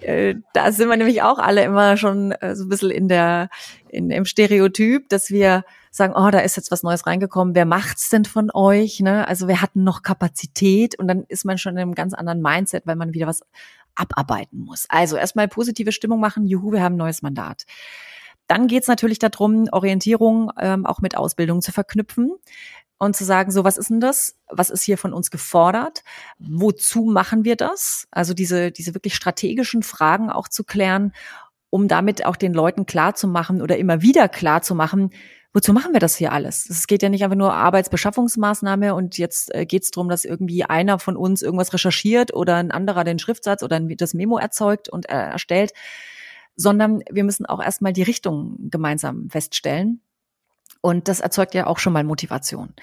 Äh, 0.00 0.36
da 0.52 0.70
sind 0.70 0.88
wir 0.88 0.96
nämlich 0.96 1.22
auch 1.22 1.38
alle 1.38 1.64
immer 1.64 1.96
schon 1.96 2.32
äh, 2.32 2.54
so 2.54 2.64
ein 2.64 2.68
bisschen 2.68 2.90
in 2.90 3.08
der, 3.08 3.48
in, 3.88 4.10
im 4.10 4.26
Stereotyp, 4.26 5.08
dass 5.08 5.30
wir 5.30 5.64
sagen, 5.90 6.12
oh, 6.16 6.30
da 6.30 6.40
ist 6.40 6.56
jetzt 6.56 6.70
was 6.70 6.82
Neues 6.82 7.06
reingekommen, 7.06 7.54
wer 7.54 7.64
macht's 7.64 8.10
denn 8.10 8.24
von 8.24 8.50
euch? 8.52 9.00
Ne? 9.00 9.26
Also 9.26 9.48
wir 9.48 9.62
hatten 9.62 9.84
noch 9.84 10.02
Kapazität 10.02 10.98
und 10.98 11.08
dann 11.08 11.24
ist 11.28 11.44
man 11.44 11.56
schon 11.56 11.74
in 11.74 11.78
einem 11.78 11.94
ganz 11.94 12.14
anderen 12.14 12.42
Mindset, 12.42 12.86
weil 12.86 12.96
man 12.96 13.14
wieder 13.14 13.26
was 13.26 13.42
abarbeiten 13.94 14.60
muss. 14.60 14.86
Also 14.88 15.16
erstmal 15.16 15.48
positive 15.48 15.92
Stimmung 15.92 16.20
machen, 16.20 16.46
juhu, 16.46 16.72
wir 16.72 16.82
haben 16.82 16.94
ein 16.94 16.98
neues 16.98 17.22
Mandat. 17.22 17.64
Dann 18.46 18.66
geht's 18.66 18.88
natürlich 18.88 19.18
darum, 19.18 19.68
Orientierung 19.72 20.50
ähm, 20.58 20.84
auch 20.86 21.00
mit 21.00 21.16
Ausbildung 21.16 21.62
zu 21.62 21.72
verknüpfen 21.72 22.32
und 22.98 23.16
zu 23.16 23.24
sagen, 23.24 23.50
so 23.50 23.64
was 23.64 23.78
ist 23.78 23.90
denn 23.90 24.00
das? 24.00 24.36
Was 24.48 24.70
ist 24.70 24.82
hier 24.82 24.98
von 24.98 25.12
uns 25.12 25.30
gefordert? 25.30 26.02
Wozu 26.38 27.04
machen 27.04 27.44
wir 27.44 27.56
das? 27.56 28.06
Also 28.10 28.34
diese, 28.34 28.70
diese 28.70 28.94
wirklich 28.94 29.14
strategischen 29.14 29.82
Fragen 29.82 30.30
auch 30.30 30.48
zu 30.48 30.64
klären, 30.64 31.12
um 31.70 31.88
damit 31.88 32.24
auch 32.24 32.36
den 32.36 32.54
Leuten 32.54 32.86
klar 32.86 33.14
zu 33.14 33.26
machen 33.26 33.62
oder 33.62 33.78
immer 33.78 34.02
wieder 34.02 34.28
klar 34.28 34.62
zu 34.62 34.74
machen, 34.74 35.10
wozu 35.54 35.72
machen 35.72 35.92
wir 35.92 36.00
das 36.00 36.16
hier 36.16 36.32
alles? 36.32 36.68
Es 36.68 36.86
geht 36.86 37.02
ja 37.02 37.08
nicht 37.08 37.22
einfach 37.24 37.36
nur 37.36 37.54
Arbeitsbeschaffungsmaßnahme 37.54 38.94
und 38.94 39.16
jetzt 39.16 39.54
äh, 39.54 39.64
geht 39.64 39.84
es 39.84 39.90
darum, 39.92 40.08
dass 40.08 40.24
irgendwie 40.24 40.64
einer 40.64 40.98
von 40.98 41.16
uns 41.16 41.40
irgendwas 41.40 41.72
recherchiert 41.72 42.34
oder 42.34 42.56
ein 42.56 42.72
anderer 42.72 43.04
den 43.04 43.20
Schriftsatz 43.20 43.62
oder 43.62 43.80
das 43.80 44.12
Memo 44.12 44.36
erzeugt 44.36 44.88
und 44.88 45.08
äh, 45.08 45.12
erstellt, 45.12 45.72
sondern 46.56 47.02
wir 47.08 47.24
müssen 47.24 47.46
auch 47.46 47.62
erstmal 47.62 47.92
die 47.92 48.02
Richtung 48.02 48.56
gemeinsam 48.68 49.30
feststellen 49.30 50.00
und 50.80 51.08
das 51.08 51.20
erzeugt 51.20 51.54
ja 51.54 51.66
auch 51.68 51.78
schon 51.78 51.92
mal 51.92 52.04
Motivation. 52.04 52.74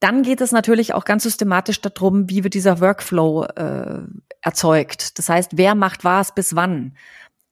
Dann 0.00 0.22
geht 0.22 0.40
es 0.40 0.52
natürlich 0.52 0.94
auch 0.94 1.04
ganz 1.04 1.22
systematisch 1.22 1.80
darum, 1.80 2.28
wie 2.28 2.44
wird 2.44 2.54
dieser 2.54 2.80
Workflow 2.80 3.44
äh, 3.44 4.02
erzeugt. 4.42 5.18
Das 5.18 5.28
heißt, 5.28 5.56
wer 5.56 5.74
macht 5.74 6.04
was 6.04 6.34
bis 6.34 6.54
wann? 6.54 6.96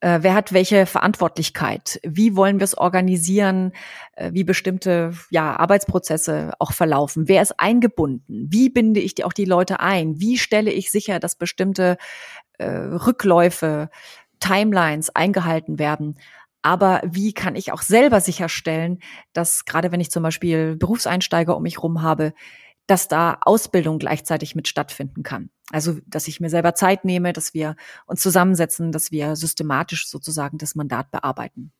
Äh, 0.01 0.19
wer 0.23 0.35
hat 0.35 0.53
welche 0.53 0.87
Verantwortlichkeit? 0.87 2.01
Wie 2.03 2.37
wollen 2.37 2.61
wir 2.61 2.65
es 2.65 2.77
organisieren? 2.77 3.73
Äh, 4.13 4.33
wie 4.33 4.45
bestimmte 4.45 5.13
ja, 5.31 5.57
Arbeitsprozesse 5.57 6.53
auch 6.59 6.73
verlaufen? 6.73 7.29
Wer 7.29 7.43
ist 7.43 7.59
eingebunden? 7.59 8.47
Wie 8.51 8.69
binde 8.69 9.01
ich 9.01 9.25
auch 9.25 9.33
die 9.33 9.47
Leute 9.47 9.81
ein? 9.81 10.21
Wie 10.21 10.39
stelle 10.39 10.71
ich 10.71 10.91
sicher, 10.91 11.19
dass 11.19 11.37
bestimmte 11.37 11.97
äh, 12.59 12.67
Rückläufe, 12.67 13.89
Timelines 14.39 15.15
eingehalten 15.15 15.79
werden? 15.79 16.19
Aber 16.61 17.01
wie 17.05 17.33
kann 17.33 17.55
ich 17.57 17.73
auch 17.73 17.83
selber 17.83 18.21
sicherstellen, 18.21 18.99
dass 19.33 19.65
gerade 19.65 19.93
wenn 19.93 20.01
ich 20.01 20.11
zum 20.11 20.23
Beispiel 20.23 20.77
Berufseinsteiger 20.77 21.57
um 21.57 21.63
mich 21.63 21.83
rum 21.83 22.03
habe, 22.03 22.35
dass 22.87 23.09
da 23.09 23.39
Ausbildung 23.41 23.99
gleichzeitig 23.99 24.55
mit 24.55 24.69
stattfinden 24.69 25.23
kann. 25.23 25.51
Also, 25.73 25.99
dass 26.07 26.29
ich 26.29 26.41
mir 26.41 26.51
selber 26.51 26.75
Zeit 26.75 27.05
nehme, 27.05 27.33
dass 27.33 27.53
wir 27.53 27.77
uns 28.07 28.23
zusammensetzen, 28.23 28.93
dass 28.93 29.11
wir 29.11 29.35
systematisch 29.35 30.09
sozusagen 30.09 30.59
das 30.59 30.75
Mandat 30.75 31.11
bearbeiten. 31.11 31.73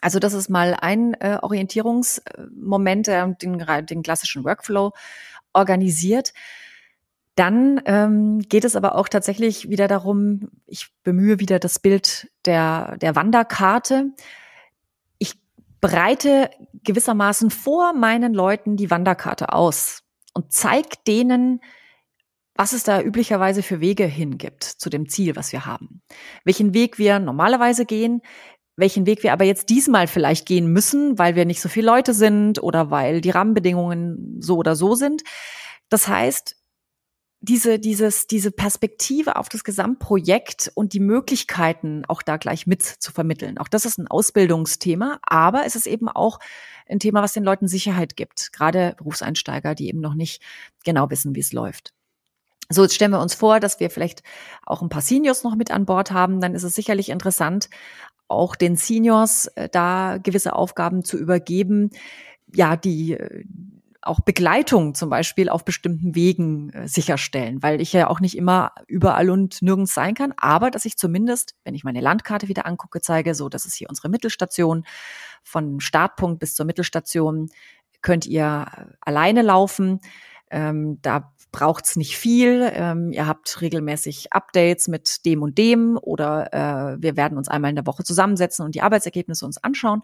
Also 0.00 0.18
das 0.18 0.34
ist 0.34 0.48
mal 0.48 0.76
ein 0.80 1.14
äh, 1.14 1.38
Orientierungsmoment, 1.40 3.06
der 3.06 3.26
den, 3.28 3.64
den 3.86 4.02
klassischen 4.02 4.44
Workflow 4.44 4.92
organisiert. 5.52 6.32
Dann 7.34 7.80
ähm, 7.84 8.40
geht 8.40 8.64
es 8.64 8.76
aber 8.76 8.94
auch 8.94 9.08
tatsächlich 9.08 9.68
wieder 9.68 9.88
darum, 9.88 10.48
ich 10.66 10.88
bemühe 11.02 11.38
wieder 11.40 11.58
das 11.58 11.78
Bild 11.78 12.30
der, 12.44 12.96
der 12.98 13.14
Wanderkarte. 13.16 14.12
Ich 15.18 15.34
breite 15.80 16.50
gewissermaßen 16.84 17.50
vor 17.50 17.92
meinen 17.92 18.32
Leuten 18.32 18.76
die 18.76 18.90
Wanderkarte 18.90 19.52
aus 19.52 20.02
und 20.32 20.52
zeige 20.52 20.96
denen, 21.06 21.60
was 22.56 22.72
es 22.72 22.82
da 22.82 23.00
üblicherweise 23.00 23.62
für 23.62 23.80
Wege 23.80 24.04
hingibt 24.04 24.64
zu 24.64 24.90
dem 24.90 25.08
Ziel, 25.08 25.36
was 25.36 25.52
wir 25.52 25.66
haben. 25.66 26.02
Welchen 26.44 26.74
Weg 26.74 26.98
wir 26.98 27.18
normalerweise 27.18 27.84
gehen, 27.86 28.22
welchen 28.76 29.06
Weg 29.06 29.22
wir 29.22 29.32
aber 29.32 29.44
jetzt 29.44 29.70
diesmal 29.70 30.06
vielleicht 30.06 30.46
gehen 30.46 30.72
müssen, 30.72 31.18
weil 31.18 31.34
wir 31.34 31.44
nicht 31.44 31.60
so 31.60 31.68
viele 31.68 31.86
Leute 31.86 32.14
sind 32.14 32.62
oder 32.62 32.90
weil 32.90 33.20
die 33.20 33.30
Rahmenbedingungen 33.30 34.36
so 34.40 34.56
oder 34.56 34.76
so 34.76 34.94
sind. 34.94 35.22
Das 35.88 36.08
heißt, 36.08 36.56
diese, 37.40 37.78
dieses, 37.78 38.26
diese 38.26 38.50
Perspektive 38.50 39.36
auf 39.36 39.48
das 39.48 39.62
Gesamtprojekt 39.62 40.72
und 40.74 40.92
die 40.92 41.00
Möglichkeiten 41.00 42.04
auch 42.08 42.22
da 42.22 42.38
gleich 42.38 42.66
mit 42.66 42.82
zu 42.82 43.12
vermitteln. 43.12 43.58
Auch 43.58 43.68
das 43.68 43.84
ist 43.84 43.98
ein 43.98 44.08
Ausbildungsthema, 44.08 45.20
aber 45.22 45.64
es 45.64 45.76
ist 45.76 45.86
eben 45.86 46.08
auch 46.08 46.38
ein 46.88 46.98
Thema, 46.98 47.22
was 47.22 47.34
den 47.34 47.44
Leuten 47.44 47.68
Sicherheit 47.68 48.16
gibt. 48.16 48.52
Gerade 48.52 48.94
Berufseinsteiger, 48.98 49.74
die 49.74 49.88
eben 49.88 50.00
noch 50.00 50.14
nicht 50.14 50.42
genau 50.84 51.10
wissen, 51.10 51.34
wie 51.34 51.40
es 51.40 51.52
läuft. 51.52 51.95
So, 52.68 52.82
jetzt 52.82 52.94
stellen 52.94 53.12
wir 53.12 53.20
uns 53.20 53.34
vor, 53.34 53.60
dass 53.60 53.80
wir 53.80 53.90
vielleicht 53.90 54.22
auch 54.64 54.82
ein 54.82 54.88
paar 54.88 55.02
Seniors 55.02 55.44
noch 55.44 55.54
mit 55.54 55.70
an 55.70 55.86
Bord 55.86 56.10
haben. 56.10 56.40
Dann 56.40 56.54
ist 56.54 56.64
es 56.64 56.74
sicherlich 56.74 57.10
interessant, 57.10 57.68
auch 58.28 58.56
den 58.56 58.76
Seniors 58.76 59.46
äh, 59.54 59.68
da 59.68 60.18
gewisse 60.22 60.54
Aufgaben 60.54 61.04
zu 61.04 61.16
übergeben, 61.16 61.90
ja, 62.52 62.76
die, 62.76 63.12
äh, 63.12 63.44
auch 64.02 64.20
Begleitung 64.20 64.94
zum 64.94 65.10
Beispiel 65.10 65.48
auf 65.48 65.64
bestimmten 65.64 66.14
Wegen 66.14 66.70
äh, 66.70 66.88
sicherstellen, 66.88 67.62
weil 67.62 67.80
ich 67.80 67.92
ja 67.92 68.08
auch 68.08 68.20
nicht 68.20 68.36
immer 68.36 68.72
überall 68.86 69.30
und 69.30 69.62
nirgends 69.62 69.94
sein 69.94 70.14
kann, 70.14 70.32
aber 70.36 70.70
dass 70.70 70.84
ich 70.84 70.96
zumindest, 70.96 71.54
wenn 71.64 71.74
ich 71.74 71.84
meine 71.84 72.00
Landkarte 72.00 72.48
wieder 72.48 72.66
angucke, 72.66 73.00
zeige, 73.00 73.34
so, 73.34 73.48
das 73.48 73.66
ist 73.66 73.74
hier 73.74 73.88
unsere 73.88 74.08
Mittelstation, 74.08 74.84
von 75.42 75.80
Startpunkt 75.80 76.40
bis 76.40 76.54
zur 76.54 76.66
Mittelstation 76.66 77.48
könnt 78.02 78.26
ihr 78.26 78.66
alleine 79.00 79.42
laufen. 79.42 80.00
Ähm, 80.50 80.98
da 81.02 81.32
braucht's 81.52 81.96
nicht 81.96 82.16
viel. 82.16 82.70
Ähm, 82.72 83.12
ihr 83.12 83.26
habt 83.26 83.60
regelmäßig 83.60 84.32
Updates 84.32 84.88
mit 84.88 85.24
dem 85.24 85.42
und 85.42 85.58
dem 85.58 85.98
oder 86.00 86.52
äh, 86.52 87.02
wir 87.02 87.16
werden 87.16 87.38
uns 87.38 87.48
einmal 87.48 87.70
in 87.70 87.76
der 87.76 87.86
Woche 87.86 88.04
zusammensetzen 88.04 88.64
und 88.64 88.74
die 88.74 88.82
Arbeitsergebnisse 88.82 89.44
uns 89.46 89.62
anschauen. 89.62 90.02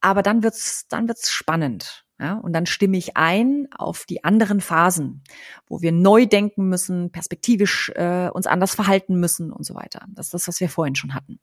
Aber 0.00 0.22
dann 0.22 0.42
wird's, 0.42 0.86
dann 0.88 1.08
wird's 1.08 1.30
spannend. 1.30 2.04
Ja, 2.20 2.34
und 2.34 2.52
dann 2.52 2.66
stimme 2.66 2.98
ich 2.98 3.16
ein 3.16 3.66
auf 3.76 4.04
die 4.04 4.22
anderen 4.22 4.60
Phasen, 4.60 5.24
wo 5.66 5.80
wir 5.80 5.90
neu 5.90 6.26
denken 6.26 6.68
müssen, 6.68 7.10
perspektivisch 7.10 7.90
äh, 7.96 8.28
uns 8.28 8.46
anders 8.46 8.76
verhalten 8.76 9.18
müssen 9.18 9.52
und 9.52 9.64
so 9.64 9.74
weiter. 9.74 10.06
Das 10.10 10.26
ist 10.26 10.34
das, 10.34 10.46
was 10.46 10.60
wir 10.60 10.68
vorhin 10.68 10.94
schon 10.94 11.14
hatten. 11.14 11.40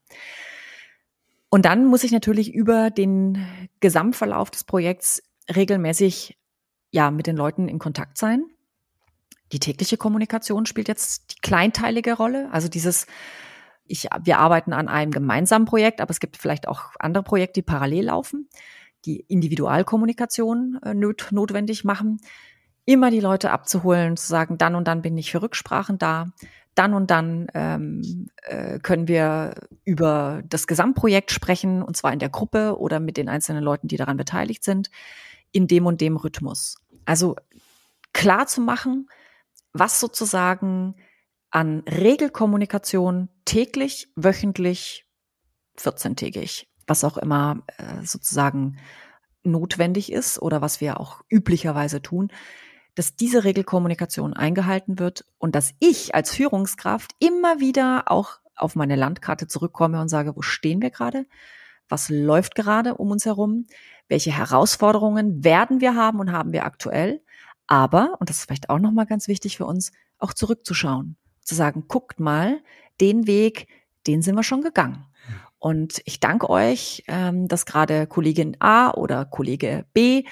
Und 1.50 1.66
dann 1.66 1.86
muss 1.86 2.06
ich 2.06 2.14
natürlich 2.14 2.54
über 2.54 2.92
den 2.92 3.46
Gesamtverlauf 3.82 4.52
des 4.52 4.64
Projekts 4.64 5.22
regelmäßig 5.54 6.39
ja 6.92 7.12
mit 7.12 7.28
den 7.28 7.38
Leuten 7.38 7.68
in 7.68 7.80
Kontakt 7.80 8.18
sein. 8.18 8.46
Die 9.52 9.60
tägliche 9.60 9.98
Kommunikation 9.98 10.66
spielt 10.66 10.88
jetzt 10.88 11.34
die 11.34 11.42
kleinteilige 11.42 12.14
Rolle, 12.14 12.50
also 12.52 12.68
dieses 12.68 13.08
ich, 13.92 14.08
wir 14.24 14.38
arbeiten 14.38 14.72
an 14.72 14.88
einem 14.88 15.12
gemeinsamen 15.12 15.66
Projekt, 15.66 16.00
aber 16.00 16.12
es 16.12 16.20
gibt 16.20 16.38
vielleicht 16.38 16.68
auch 16.68 16.92
andere 17.00 17.24
Projekte, 17.24 17.62
die 17.62 17.66
parallel 17.66 18.06
laufen 18.06 18.48
die 19.06 19.22
Individualkommunikation 19.28 20.80
äh, 20.84 20.94
not 20.94 21.28
notwendig 21.32 21.84
machen, 21.84 22.20
immer 22.86 23.12
die 23.12 23.20
Leute 23.20 23.52
abzuholen, 23.52 24.18
zu 24.18 24.28
sagen, 24.28 24.58
dann 24.58 24.76
und 24.76 24.88
dann 24.88 25.02
bin 25.02 25.18
ich 25.18 25.32
für 25.32 25.42
Rücksprachen 25.42 25.98
da, 25.98 26.28
dann 26.76 26.94
und 26.94 27.12
dann 27.12 27.48
ähm, 27.54 28.30
äh, 28.44 28.80
können 28.80 29.08
wir 29.08 29.56
über 29.86 30.42
das 30.48 30.68
Gesamtprojekt 30.68 31.32
sprechen, 31.32 31.82
und 31.82 31.98
zwar 31.98 32.14
in 32.14 32.20
der 32.20 32.30
Gruppe 32.30 32.78
oder 32.80 33.00
mit 33.00 33.18
den 33.18 33.30
einzelnen 33.30 33.64
Leuten, 33.64 33.88
die 33.88 33.98
daran 33.98 34.18
beteiligt 34.18 34.64
sind, 34.64 34.90
in 35.52 35.68
dem 35.68 35.86
und 35.86 36.02
dem 36.02 36.18
Rhythmus. 36.18 36.78
Also 37.06 37.36
klar 38.14 38.48
zu 38.48 38.62
machen, 38.62 39.10
was 39.74 40.00
sozusagen 40.00 40.96
an 41.52 41.80
Regelkommunikation 41.82 43.30
täglich, 43.46 44.12
wöchentlich, 44.16 45.06
14-tägig 45.78 46.70
was 46.90 47.04
auch 47.04 47.18
immer 47.18 47.64
äh, 47.78 48.04
sozusagen 48.04 48.78
notwendig 49.44 50.12
ist 50.12 50.42
oder 50.42 50.62
was 50.62 50.82
wir 50.82 51.00
auch 51.00 51.22
üblicherweise 51.30 52.02
tun, 52.02 52.30
dass 52.96 53.16
diese 53.16 53.46
Regelkommunikation 53.46 54.34
eingehalten 54.34 55.00
wird 55.00 55.26
und 55.38 55.56
dass 55.56 55.74
ich 55.80 56.14
als 56.16 56.36
Führungskraft 56.36 57.16
immer 57.20 57.60
wieder 57.60 58.06
auch 58.08 58.40
auf 58.56 58.76
meine 58.76 58.98
Landkarte 58.98 59.48
zurückkomme 59.48 60.02
und 60.02 60.10
sage, 60.10 60.36
wo 60.36 60.42
stehen 60.42 60.82
wir 60.82 60.90
gerade? 60.90 61.26
Was 61.90 62.10
läuft 62.10 62.56
gerade 62.56 62.96
um 62.96 63.12
uns 63.12 63.26
herum? 63.26 63.66
Welche 64.08 64.32
Herausforderungen 64.32 65.44
werden 65.44 65.82
wir 65.82 65.96
haben 65.96 66.20
und 66.20 66.32
haben 66.32 66.54
wir 66.54 66.66
aktuell? 66.66 67.22
Aber, 67.68 68.16
und 68.20 68.30
das 68.30 68.38
ist 68.38 68.46
vielleicht 68.46 68.70
auch 68.70 68.80
nochmal 68.80 69.06
ganz 69.06 69.28
wichtig 69.28 69.58
für 69.58 69.66
uns, 69.66 69.92
auch 70.18 70.34
zurückzuschauen. 70.34 71.18
Zu 71.42 71.56
sagen, 71.56 71.86
guckt 71.88 72.20
mal, 72.20 72.60
den 73.02 73.28
Weg, 73.28 73.68
den 74.08 74.22
sind 74.22 74.36
wir 74.36 74.44
schon 74.44 74.62
gegangen. 74.62 75.06
Und 75.60 76.02
ich 76.06 76.20
danke 76.20 76.50
euch, 76.50 77.04
ähm, 77.08 77.48
dass 77.48 77.66
gerade 77.66 78.08
Kollegin 78.08 78.56
A 78.60 78.92
oder 78.92 79.26
Kollege 79.26 79.86
B 79.94 80.24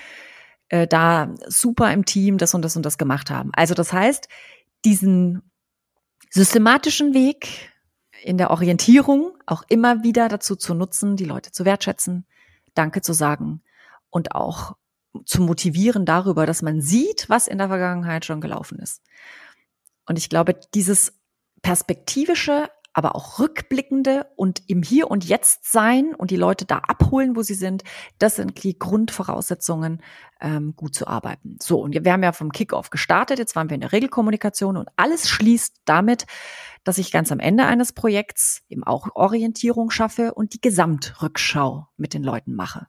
äh, 0.69 0.87
da 0.87 1.33
super 1.47 1.91
im 1.93 2.05
Team 2.05 2.37
das 2.37 2.53
und 2.53 2.61
das 2.61 2.75
und 2.75 2.83
das 2.85 2.97
gemacht 2.97 3.29
haben. 3.29 3.51
Also 3.53 3.73
das 3.73 3.91
heißt, 3.91 4.27
diesen 4.85 5.41
systematischen 6.29 7.13
Weg 7.13 7.71
in 8.27 8.37
der 8.37 8.51
Orientierung 8.51 9.31
auch 9.45 9.63
immer 9.69 10.03
wieder 10.03 10.27
dazu 10.27 10.57
zu 10.57 10.73
nutzen, 10.73 11.15
die 11.15 11.23
Leute 11.23 11.51
zu 11.53 11.63
wertschätzen, 11.63 12.25
Danke 12.73 13.01
zu 13.01 13.13
sagen 13.13 13.61
und 14.09 14.35
auch 14.35 14.75
zu 15.25 15.41
motivieren 15.41 16.05
darüber, 16.05 16.45
dass 16.45 16.61
man 16.61 16.81
sieht, 16.81 17.29
was 17.29 17.47
in 17.47 17.57
der 17.57 17.69
Vergangenheit 17.69 18.25
schon 18.25 18.41
gelaufen 18.41 18.79
ist. 18.79 19.01
Und 20.05 20.17
ich 20.17 20.27
glaube, 20.27 20.59
dieses 20.73 21.13
perspektivische 21.61 22.69
aber 22.97 23.15
auch 23.15 23.37
rückblickende 23.37 24.25
und 24.35 24.63
im 24.65 24.81
Hier 24.81 25.11
und 25.11 25.23
Jetzt 25.23 25.71
sein 25.71 26.15
und 26.15 26.31
die 26.31 26.35
Leute 26.35 26.65
da 26.65 26.79
abholen, 26.79 27.35
wo 27.35 27.43
sie 27.43 27.53
sind, 27.53 27.83
das 28.17 28.37
sind 28.37 28.63
die 28.63 28.79
Grundvoraussetzungen, 28.79 30.01
ähm, 30.41 30.73
gut 30.75 30.95
zu 30.95 31.05
arbeiten. 31.05 31.57
So, 31.61 31.79
und 31.79 31.93
wir 31.93 32.11
haben 32.11 32.23
ja 32.23 32.31
vom 32.31 32.51
Kickoff 32.51 32.89
gestartet, 32.89 33.37
jetzt 33.37 33.55
waren 33.55 33.69
wir 33.69 33.75
in 33.75 33.81
der 33.81 33.91
Regelkommunikation 33.91 34.77
und 34.77 34.89
alles 34.95 35.29
schließt 35.29 35.81
damit, 35.85 36.25
dass 36.83 36.97
ich 36.97 37.11
ganz 37.11 37.31
am 37.31 37.39
Ende 37.39 37.65
eines 37.65 37.93
Projekts 37.93 38.63
eben 38.67 38.83
auch 38.83 39.09
Orientierung 39.13 39.91
schaffe 39.91 40.33
und 40.33 40.55
die 40.55 40.61
Gesamtrückschau 40.61 41.87
mit 41.97 42.15
den 42.15 42.23
Leuten 42.23 42.55
mache. 42.55 42.87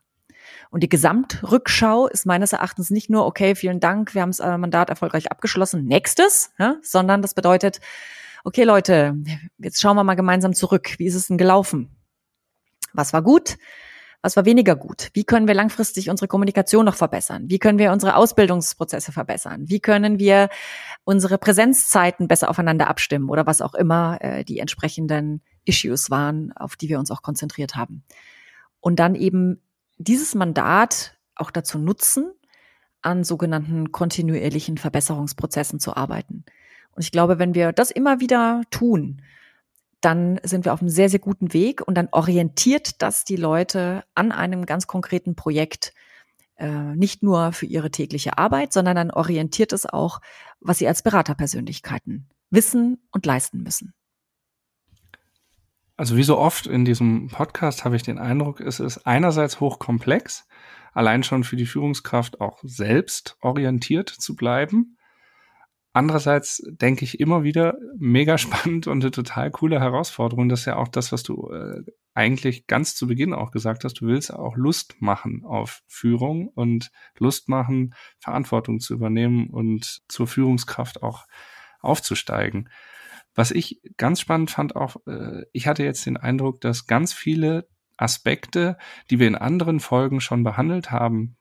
Und 0.71 0.81
die 0.81 0.89
Gesamtrückschau 0.89 2.07
ist 2.07 2.25
meines 2.25 2.51
Erachtens 2.51 2.89
nicht 2.89 3.11
nur, 3.11 3.27
okay, 3.27 3.53
vielen 3.53 3.79
Dank, 3.79 4.15
wir 4.15 4.23
haben 4.23 4.31
das 4.31 4.39
Mandat 4.39 4.89
erfolgreich 4.89 5.31
abgeschlossen, 5.31 5.85
nächstes, 5.85 6.51
ja, 6.57 6.77
sondern 6.81 7.21
das 7.21 7.35
bedeutet, 7.35 7.79
okay 8.43 8.63
Leute, 8.63 9.15
jetzt 9.57 9.81
schauen 9.81 9.95
wir 9.95 10.03
mal 10.03 10.15
gemeinsam 10.15 10.53
zurück. 10.53 10.95
Wie 10.97 11.05
ist 11.05 11.15
es 11.15 11.27
denn 11.27 11.37
gelaufen? 11.37 11.95
Was 12.93 13.13
war 13.13 13.21
gut? 13.21 13.57
Was 14.21 14.35
war 14.35 14.43
weniger 14.43 14.75
gut? 14.75 15.09
Wie 15.13 15.23
können 15.23 15.47
wir 15.47 15.53
langfristig 15.53 16.09
unsere 16.09 16.27
Kommunikation 16.27 16.85
noch 16.85 16.95
verbessern? 16.95 17.45
Wie 17.47 17.57
können 17.57 17.79
wir 17.79 17.93
unsere 17.93 18.17
Ausbildungsprozesse 18.17 19.13
verbessern? 19.13 19.69
Wie 19.69 19.79
können 19.79 20.19
wir 20.19 20.49
unsere 21.05 21.37
Präsenzzeiten 21.37 22.27
besser 22.27 22.49
aufeinander 22.49 22.87
abstimmen 22.87 23.29
oder 23.29 23.45
was 23.45 23.61
auch 23.61 23.73
immer 23.73 24.17
äh, 24.19 24.43
die 24.43 24.59
entsprechenden 24.59 25.41
Issues 25.63 26.09
waren, 26.09 26.51
auf 26.51 26.75
die 26.75 26.89
wir 26.89 26.99
uns 26.99 27.11
auch 27.11 27.21
konzentriert 27.21 27.75
haben? 27.75 28.03
Und 28.81 28.99
dann 28.99 29.15
eben 29.15 29.61
dieses 29.97 30.35
Mandat 30.35 31.17
auch 31.35 31.51
dazu 31.51 31.77
nutzen, 31.77 32.33
an 33.01 33.23
sogenannten 33.23 33.93
kontinuierlichen 33.93 34.77
Verbesserungsprozessen 34.77 35.79
zu 35.79 35.95
arbeiten. 35.95 36.43
Und 36.99 37.03
ich 37.03 37.13
glaube, 37.13 37.39
wenn 37.39 37.55
wir 37.55 37.71
das 37.71 37.91
immer 37.91 38.19
wieder 38.19 38.61
tun, 38.71 39.21
dann 40.01 40.37
sind 40.43 40.65
wir 40.65 40.73
auf 40.73 40.81
einem 40.81 40.89
sehr, 40.89 41.07
sehr 41.07 41.21
guten 41.21 41.53
Weg 41.53 41.79
und 41.87 41.95
dann 41.95 42.09
orientiert 42.11 43.01
das 43.01 43.23
die 43.23 43.37
Leute 43.37 44.03
an 44.15 44.33
einem 44.33 44.65
ganz 44.65 44.85
konkreten 44.85 45.33
Projekt, 45.33 45.93
äh, 46.57 46.67
nicht 46.67 47.23
nur 47.23 47.53
für 47.53 47.67
ihre 47.67 47.89
tägliche 47.89 48.37
Arbeit, 48.37 48.73
sondern 48.73 48.97
dann 48.97 49.11
orientiert 49.11 49.71
es 49.71 49.85
auch, 49.85 50.19
was 50.59 50.79
sie 50.79 50.89
als 50.89 51.01
Beraterpersönlichkeiten 51.01 52.27
wissen 52.49 52.97
und 53.11 53.25
leisten 53.25 53.63
müssen. 53.63 53.93
Also 55.95 56.17
wie 56.17 56.23
so 56.23 56.37
oft 56.37 56.67
in 56.67 56.83
diesem 56.83 57.29
Podcast 57.29 57.85
habe 57.85 57.95
ich 57.95 58.03
den 58.03 58.19
Eindruck, 58.19 58.59
es 58.59 58.81
ist 58.81 59.07
einerseits 59.07 59.61
hochkomplex, 59.61 60.49
allein 60.91 61.23
schon 61.23 61.45
für 61.45 61.55
die 61.55 61.65
Führungskraft 61.65 62.41
auch 62.41 62.59
selbst 62.61 63.37
orientiert 63.39 64.09
zu 64.09 64.35
bleiben. 64.35 64.97
Andererseits 65.91 66.61
denke 66.67 67.03
ich 67.03 67.19
immer 67.19 67.43
wieder 67.43 67.77
mega 67.97 68.37
spannend 68.39 68.87
und 68.87 69.03
eine 69.03 69.11
total 69.11 69.51
coole 69.51 69.79
Herausforderung. 69.79 70.49
Das 70.49 70.61
ist 70.61 70.65
ja 70.65 70.77
auch 70.77 70.87
das, 70.87 71.11
was 71.11 71.23
du 71.23 71.49
äh, 71.51 71.83
eigentlich 72.13 72.67
ganz 72.67 72.95
zu 72.95 73.07
Beginn 73.07 73.33
auch 73.33 73.51
gesagt 73.51 73.83
hast. 73.83 74.01
Du 74.01 74.07
willst 74.07 74.33
auch 74.33 74.55
Lust 74.55 75.01
machen 75.01 75.43
auf 75.45 75.81
Führung 75.87 76.49
und 76.49 76.91
Lust 77.17 77.49
machen, 77.49 77.95
Verantwortung 78.19 78.79
zu 78.79 78.93
übernehmen 78.93 79.49
und 79.49 80.01
zur 80.07 80.27
Führungskraft 80.27 81.01
auch 81.01 81.25
aufzusteigen. 81.81 82.69
Was 83.35 83.51
ich 83.51 83.81
ganz 83.97 84.19
spannend 84.19 84.51
fand 84.51 84.75
auch, 84.75 84.97
äh, 85.07 85.45
ich 85.53 85.67
hatte 85.67 85.83
jetzt 85.83 86.05
den 86.05 86.17
Eindruck, 86.17 86.61
dass 86.61 86.87
ganz 86.87 87.13
viele 87.13 87.67
Aspekte, 87.95 88.77
die 89.09 89.19
wir 89.19 89.27
in 89.27 89.35
anderen 89.35 89.79
Folgen 89.79 90.21
schon 90.21 90.43
behandelt 90.43 90.91
haben, 90.91 91.37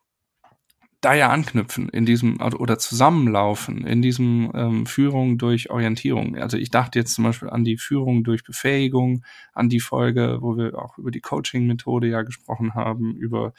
da 1.01 1.15
ja 1.15 1.31
anknüpfen 1.31 1.89
in 1.89 2.07
diesem 2.07 2.41
oder 2.41 2.79
zusammenlaufen 2.79 3.87
in 3.87 4.03
diesem 4.03 4.51
ähm, 4.55 4.87
Führung 4.87 5.39
durch 5.39 5.71
Orientierung. 5.71 6.37
Also 6.37 6.57
ich 6.57 6.71
dachte 6.71 6.99
jetzt 6.99 7.15
zum 7.15 7.25
Beispiel 7.25 7.51
an 7.51 7.63
die 7.63 7.79
Führung 7.79 8.25
durch 8.25 8.43
Befähigung, 8.43 9.25
an 9.53 9.69
die 9.69 9.79
Folge, 9.79 10.39
wo 10.41 10.57
wir 10.57 10.77
auch 10.77 10.99
über 10.99 11.13
die 11.13 11.21
Coaching-Methode 11.21 12.09
ja 12.09 12.23
gesprochen 12.23 12.75
haben, 12.75 13.15
über 13.15 13.53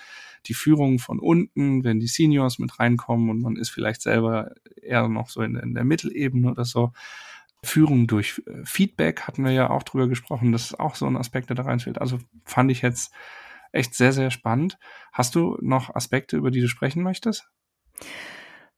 die 0.48 0.54
Führung 0.54 1.00
von 1.00 1.20
unten, 1.20 1.86
wenn 1.86 2.02
die 2.02 2.08
Seniors 2.08 2.60
mit 2.60 2.78
reinkommen 2.78 3.30
und 3.30 3.42
man 3.42 3.56
ist 3.56 3.70
vielleicht 3.70 4.02
selber 4.02 4.52
eher 4.82 5.08
noch 5.08 5.30
so 5.30 5.42
in, 5.42 5.56
in 5.56 5.74
der 5.74 5.86
Mittelebene 5.86 6.52
oder 6.52 6.66
so. 6.66 6.92
Führung 7.64 8.08
durch 8.08 8.42
äh, 8.48 8.66
Feedback 8.66 9.22
hatten 9.22 9.46
wir 9.46 9.52
ja 9.52 9.70
auch 9.70 9.84
drüber 9.84 10.08
gesprochen. 10.08 10.52
Das 10.52 10.66
ist 10.66 10.80
auch 10.80 10.96
so 10.96 11.06
ein 11.06 11.18
Aspekt, 11.18 11.50
der 11.50 11.56
da 11.56 11.64
reinfällt. 11.64 12.00
Also 12.00 12.20
fand 12.44 12.72
ich 12.72 12.82
jetzt 12.82 13.14
echt 13.72 13.96
sehr, 13.96 14.14
sehr 14.14 14.32
spannend. 14.32 14.78
Hast 15.12 15.36
du 15.36 15.58
noch 15.62 15.94
Aspekte, 15.96 16.38
über 16.38 16.52
die 16.52 16.62
du 16.62 16.68
sprechen 16.68 17.04
möchtest? 17.04 17.50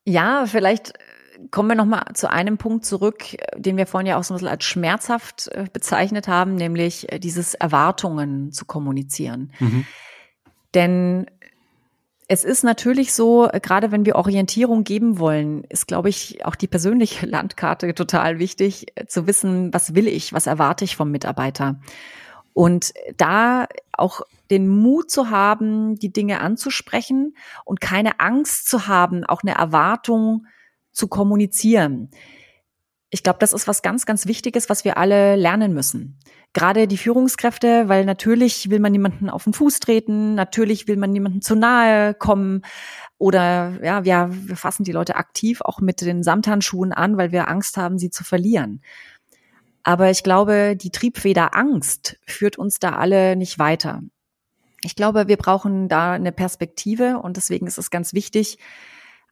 Ja, 0.04 0.46
vielleicht 0.46 0.92
äh, 0.92 1.48
kommen 1.52 1.70
wir 1.70 1.76
noch 1.76 1.86
mal 1.86 2.06
zu 2.14 2.30
einem 2.30 2.58
Punkt 2.58 2.86
zurück, 2.86 3.24
den 3.56 3.78
wir 3.78 3.88
vorhin 3.88 4.08
ja 4.08 4.18
auch 4.18 4.24
so 4.24 4.34
ein 4.34 4.38
bisschen 4.38 4.50
als 4.50 4.66
schmerzhaft 4.66 5.48
äh, 5.50 5.66
bezeichnet 5.72 6.28
haben, 6.28 6.56
nämlich 6.56 7.12
äh, 7.12 7.20
dieses 7.20 7.54
Erwartungen 7.54 8.52
zu 8.52 8.66
kommunizieren. 8.66 9.52
Mhm. 9.60 9.86
Denn 10.74 11.26
es 12.28 12.46
ist 12.46 12.64
natürlich 12.64 13.12
so, 13.12 13.50
gerade 13.62 13.92
wenn 13.92 14.06
wir 14.06 14.16
Orientierung 14.16 14.86
geben 14.86 15.20
wollen, 15.20 15.66
ist, 15.66 15.86
glaube 15.86 16.08
ich, 16.08 16.46
auch 16.46 16.56
die 16.56 16.68
persönliche 16.68 17.26
Landkarte 17.28 17.94
total 17.94 18.40
wichtig, 18.40 18.88
zu 19.08 19.28
wissen, 19.28 19.74
was 19.74 19.96
will 19.96 20.08
ich, 20.08 20.32
was 20.32 20.48
erwarte 20.48 20.86
ich 20.86 20.96
vom 20.96 21.12
Mitarbeiter. 21.12 21.82
Und 22.54 22.94
da 23.18 23.68
auch 23.94 24.22
den 24.50 24.68
Mut 24.68 25.10
zu 25.10 25.30
haben, 25.30 25.96
die 25.96 26.12
Dinge 26.12 26.42
anzusprechen 26.42 27.36
und 27.64 27.80
keine 27.82 28.20
Angst 28.20 28.70
zu 28.70 28.88
haben, 28.88 29.24
auch 29.24 29.44
eine 29.44 29.56
Erwartung 29.56 30.46
zu 30.92 31.08
kommunizieren. 31.08 32.10
Ich 33.10 33.24
glaube, 33.24 33.40
das 33.40 33.54
ist 33.54 33.68
was 33.68 33.82
ganz, 33.82 34.06
ganz 34.06 34.26
Wichtiges, 34.26 34.70
was 34.70 34.86
wir 34.86 34.98
alle 34.98 35.36
lernen 35.36 35.74
müssen. 35.74 36.18
Gerade 36.54 36.88
die 36.88 36.98
Führungskräfte, 36.98 37.88
weil 37.88 38.04
natürlich 38.04 38.70
will 38.70 38.80
man 38.80 38.92
niemanden 38.92 39.30
auf 39.30 39.46
den 39.46 39.54
Fuß 39.54 39.80
treten, 39.80 40.36
natürlich 40.36 40.88
will 40.88 40.98
man 40.98 41.12
niemanden 41.12 41.42
zu 41.42 41.56
nahe 41.56 42.14
kommen 42.14 42.62
oder 43.18 43.80
ja, 43.84 44.04
wir, 44.04 44.30
wir 44.32 44.56
fassen 44.58 44.84
die 44.84 44.92
Leute 44.92 45.16
aktiv 45.16 45.62
auch 45.62 45.80
mit 45.80 46.02
den 46.02 46.24
Samthandschuhen 46.24 46.92
an, 46.92 47.18
weil 47.18 47.32
wir 47.32 47.48
Angst 47.48 47.78
haben, 47.78 47.98
sie 47.98 48.10
zu 48.10 48.24
verlieren. 48.24 48.82
Aber 49.84 50.10
ich 50.12 50.24
glaube, 50.24 50.76
die 50.76 50.92
Triebfeder 50.92 51.56
Angst 51.56 52.18
führt 52.26 52.58
uns 52.58 52.80
da 52.80 52.96
alle 52.96 53.36
nicht 53.36 53.60
weiter. 53.60 54.02
Ich 54.84 54.96
glaube, 54.96 55.28
wir 55.28 55.38
brauchen 55.38 55.90
da 55.90 56.14
eine 56.14 56.32
Perspektive 56.32 57.20
und 57.20 57.38
deswegen 57.38 57.68
ist 57.68 57.78
es 57.78 57.92
ganz 57.92 58.14
wichtig, 58.14 58.58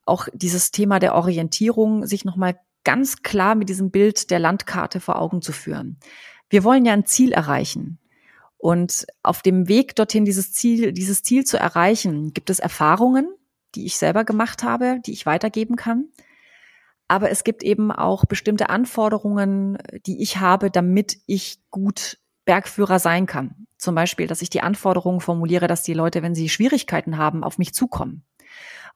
auch 0.05 0.27
dieses 0.33 0.71
Thema 0.71 0.99
der 0.99 1.15
Orientierung 1.15 2.05
sich 2.05 2.25
nochmal 2.25 2.59
ganz 2.83 3.21
klar 3.21 3.55
mit 3.55 3.69
diesem 3.69 3.91
Bild 3.91 4.31
der 4.31 4.39
Landkarte 4.39 4.99
vor 4.99 5.21
Augen 5.21 5.41
zu 5.41 5.51
führen. 5.51 5.97
Wir 6.49 6.63
wollen 6.63 6.85
ja 6.85 6.93
ein 6.93 7.05
Ziel 7.05 7.31
erreichen. 7.31 7.99
Und 8.57 9.07
auf 9.23 9.41
dem 9.41 9.67
Weg 9.67 9.95
dorthin, 9.95 10.25
dieses 10.25 10.51
Ziel, 10.51 10.91
dieses 10.91 11.23
Ziel 11.23 11.45
zu 11.45 11.57
erreichen, 11.57 12.33
gibt 12.33 12.49
es 12.49 12.59
Erfahrungen, 12.59 13.27
die 13.75 13.85
ich 13.85 13.97
selber 13.97 14.25
gemacht 14.25 14.63
habe, 14.63 14.99
die 15.05 15.13
ich 15.13 15.25
weitergeben 15.25 15.75
kann. 15.75 16.09
Aber 17.09 17.31
es 17.31 17.43
gibt 17.43 17.63
eben 17.63 17.91
auch 17.91 18.23
bestimmte 18.25 18.69
Anforderungen, 18.69 19.79
die 20.05 20.21
ich 20.21 20.37
habe, 20.37 20.69
damit 20.69 21.17
ich 21.25 21.59
gut 21.71 22.19
Bergführer 22.45 22.99
sein 22.99 23.25
kann. 23.25 23.67
Zum 23.77 23.95
Beispiel, 23.95 24.27
dass 24.27 24.43
ich 24.43 24.49
die 24.51 24.61
Anforderungen 24.61 25.19
formuliere, 25.19 25.67
dass 25.67 25.81
die 25.81 25.95
Leute, 25.95 26.21
wenn 26.21 26.35
sie 26.35 26.49
Schwierigkeiten 26.49 27.17
haben, 27.17 27.43
auf 27.43 27.57
mich 27.57 27.73
zukommen. 27.73 28.23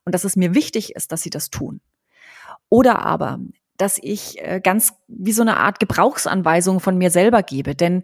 Und 0.05 0.13
dass 0.13 0.25
es 0.25 0.35
mir 0.35 0.53
wichtig 0.53 0.95
ist, 0.95 1.11
dass 1.11 1.23
sie 1.23 1.31
das 1.31 1.49
tun. 1.49 1.81
Oder 2.69 2.99
aber, 2.99 3.39
dass 3.77 3.97
ich 3.99 4.39
äh, 4.39 4.61
ganz 4.63 4.93
wie 5.07 5.31
so 5.31 5.41
eine 5.41 5.57
Art 5.57 5.79
Gebrauchsanweisung 5.79 6.79
von 6.79 6.97
mir 6.97 7.09
selber 7.09 7.41
gebe. 7.41 7.73
Denn 7.73 8.03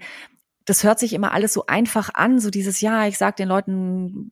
das 0.69 0.84
hört 0.84 0.99
sich 0.99 1.13
immer 1.13 1.32
alles 1.32 1.53
so 1.53 1.65
einfach 1.65 2.12
an, 2.13 2.39
so 2.39 2.51
dieses 2.51 2.79
Ja, 2.79 3.08
ich 3.08 3.17
sage 3.17 3.38
den 3.38 3.47
Leuten, 3.47 4.29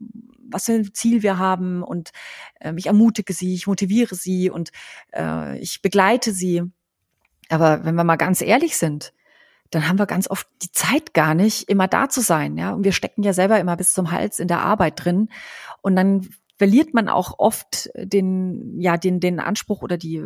was 0.49 0.65
für 0.65 0.73
ein 0.73 0.93
Ziel 0.93 1.23
wir 1.23 1.39
haben 1.39 1.81
und 1.81 2.11
äh, 2.59 2.73
ich 2.77 2.85
ermutige 2.85 3.33
sie, 3.33 3.55
ich 3.55 3.65
motiviere 3.65 4.13
sie 4.13 4.51
und 4.51 4.71
äh, 5.13 5.57
ich 5.57 5.81
begleite 5.81 6.31
sie. 6.31 6.63
Aber 7.49 7.83
wenn 7.85 7.95
wir 7.95 8.03
mal 8.03 8.17
ganz 8.17 8.41
ehrlich 8.41 8.77
sind, 8.77 9.13
dann 9.71 9.89
haben 9.89 9.97
wir 9.97 10.05
ganz 10.05 10.29
oft 10.29 10.47
die 10.61 10.71
Zeit 10.71 11.13
gar 11.13 11.33
nicht, 11.33 11.69
immer 11.69 11.87
da 11.87 12.07
zu 12.07 12.21
sein, 12.21 12.55
ja. 12.57 12.71
Und 12.71 12.83
wir 12.83 12.93
stecken 12.93 13.23
ja 13.23 13.33
selber 13.33 13.59
immer 13.59 13.75
bis 13.75 13.93
zum 13.93 14.11
Hals 14.11 14.39
in 14.39 14.47
der 14.47 14.61
Arbeit 14.61 15.03
drin. 15.03 15.29
Und 15.81 15.95
dann 15.95 16.29
verliert 16.57 16.93
man 16.93 17.09
auch 17.09 17.39
oft 17.39 17.89
den, 17.95 18.79
ja, 18.79 18.97
den, 18.97 19.19
den 19.19 19.39
Anspruch 19.39 19.81
oder 19.81 19.97
die, 19.97 20.21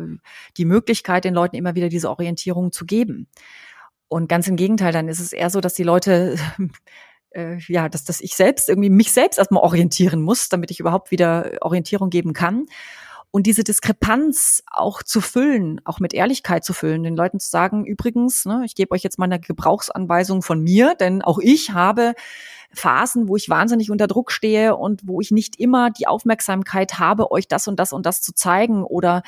die 0.56 0.64
Möglichkeit, 0.64 1.24
den 1.24 1.34
Leuten 1.34 1.56
immer 1.56 1.74
wieder 1.74 1.88
diese 1.88 2.10
Orientierung 2.10 2.70
zu 2.70 2.84
geben. 2.84 3.28
Und 4.12 4.28
ganz 4.28 4.46
im 4.46 4.56
Gegenteil, 4.56 4.92
dann 4.92 5.08
ist 5.08 5.20
es 5.20 5.32
eher 5.32 5.48
so, 5.48 5.62
dass 5.62 5.72
die 5.72 5.84
Leute 5.84 6.36
äh, 7.30 7.56
ja, 7.66 7.88
dass, 7.88 8.04
dass 8.04 8.20
ich 8.20 8.34
selbst 8.36 8.68
irgendwie 8.68 8.90
mich 8.90 9.10
selbst 9.10 9.38
erstmal 9.38 9.62
orientieren 9.62 10.20
muss, 10.20 10.50
damit 10.50 10.70
ich 10.70 10.80
überhaupt 10.80 11.10
wieder 11.10 11.52
Orientierung 11.62 12.10
geben 12.10 12.34
kann. 12.34 12.66
Und 13.30 13.46
diese 13.46 13.64
Diskrepanz 13.64 14.62
auch 14.70 15.02
zu 15.02 15.22
füllen, 15.22 15.80
auch 15.86 15.98
mit 15.98 16.12
Ehrlichkeit 16.12 16.62
zu 16.62 16.74
füllen, 16.74 17.02
den 17.04 17.16
Leuten 17.16 17.40
zu 17.40 17.48
sagen, 17.48 17.86
übrigens, 17.86 18.44
ne, 18.44 18.60
ich 18.66 18.74
gebe 18.74 18.90
euch 18.90 19.02
jetzt 19.02 19.18
mal 19.18 19.24
eine 19.24 19.40
Gebrauchsanweisung 19.40 20.42
von 20.42 20.60
mir, 20.60 20.94
denn 20.94 21.22
auch 21.22 21.38
ich 21.38 21.70
habe 21.70 22.12
Phasen, 22.74 23.28
wo 23.28 23.36
ich 23.36 23.48
wahnsinnig 23.48 23.90
unter 23.90 24.08
Druck 24.08 24.30
stehe 24.30 24.76
und 24.76 25.08
wo 25.08 25.22
ich 25.22 25.30
nicht 25.30 25.58
immer 25.58 25.88
die 25.88 26.06
Aufmerksamkeit 26.06 26.98
habe, 26.98 27.30
euch 27.30 27.48
das 27.48 27.66
und 27.66 27.80
das 27.80 27.94
und 27.94 28.04
das 28.04 28.20
zu 28.20 28.34
zeigen 28.34 28.84
oder 28.84 29.22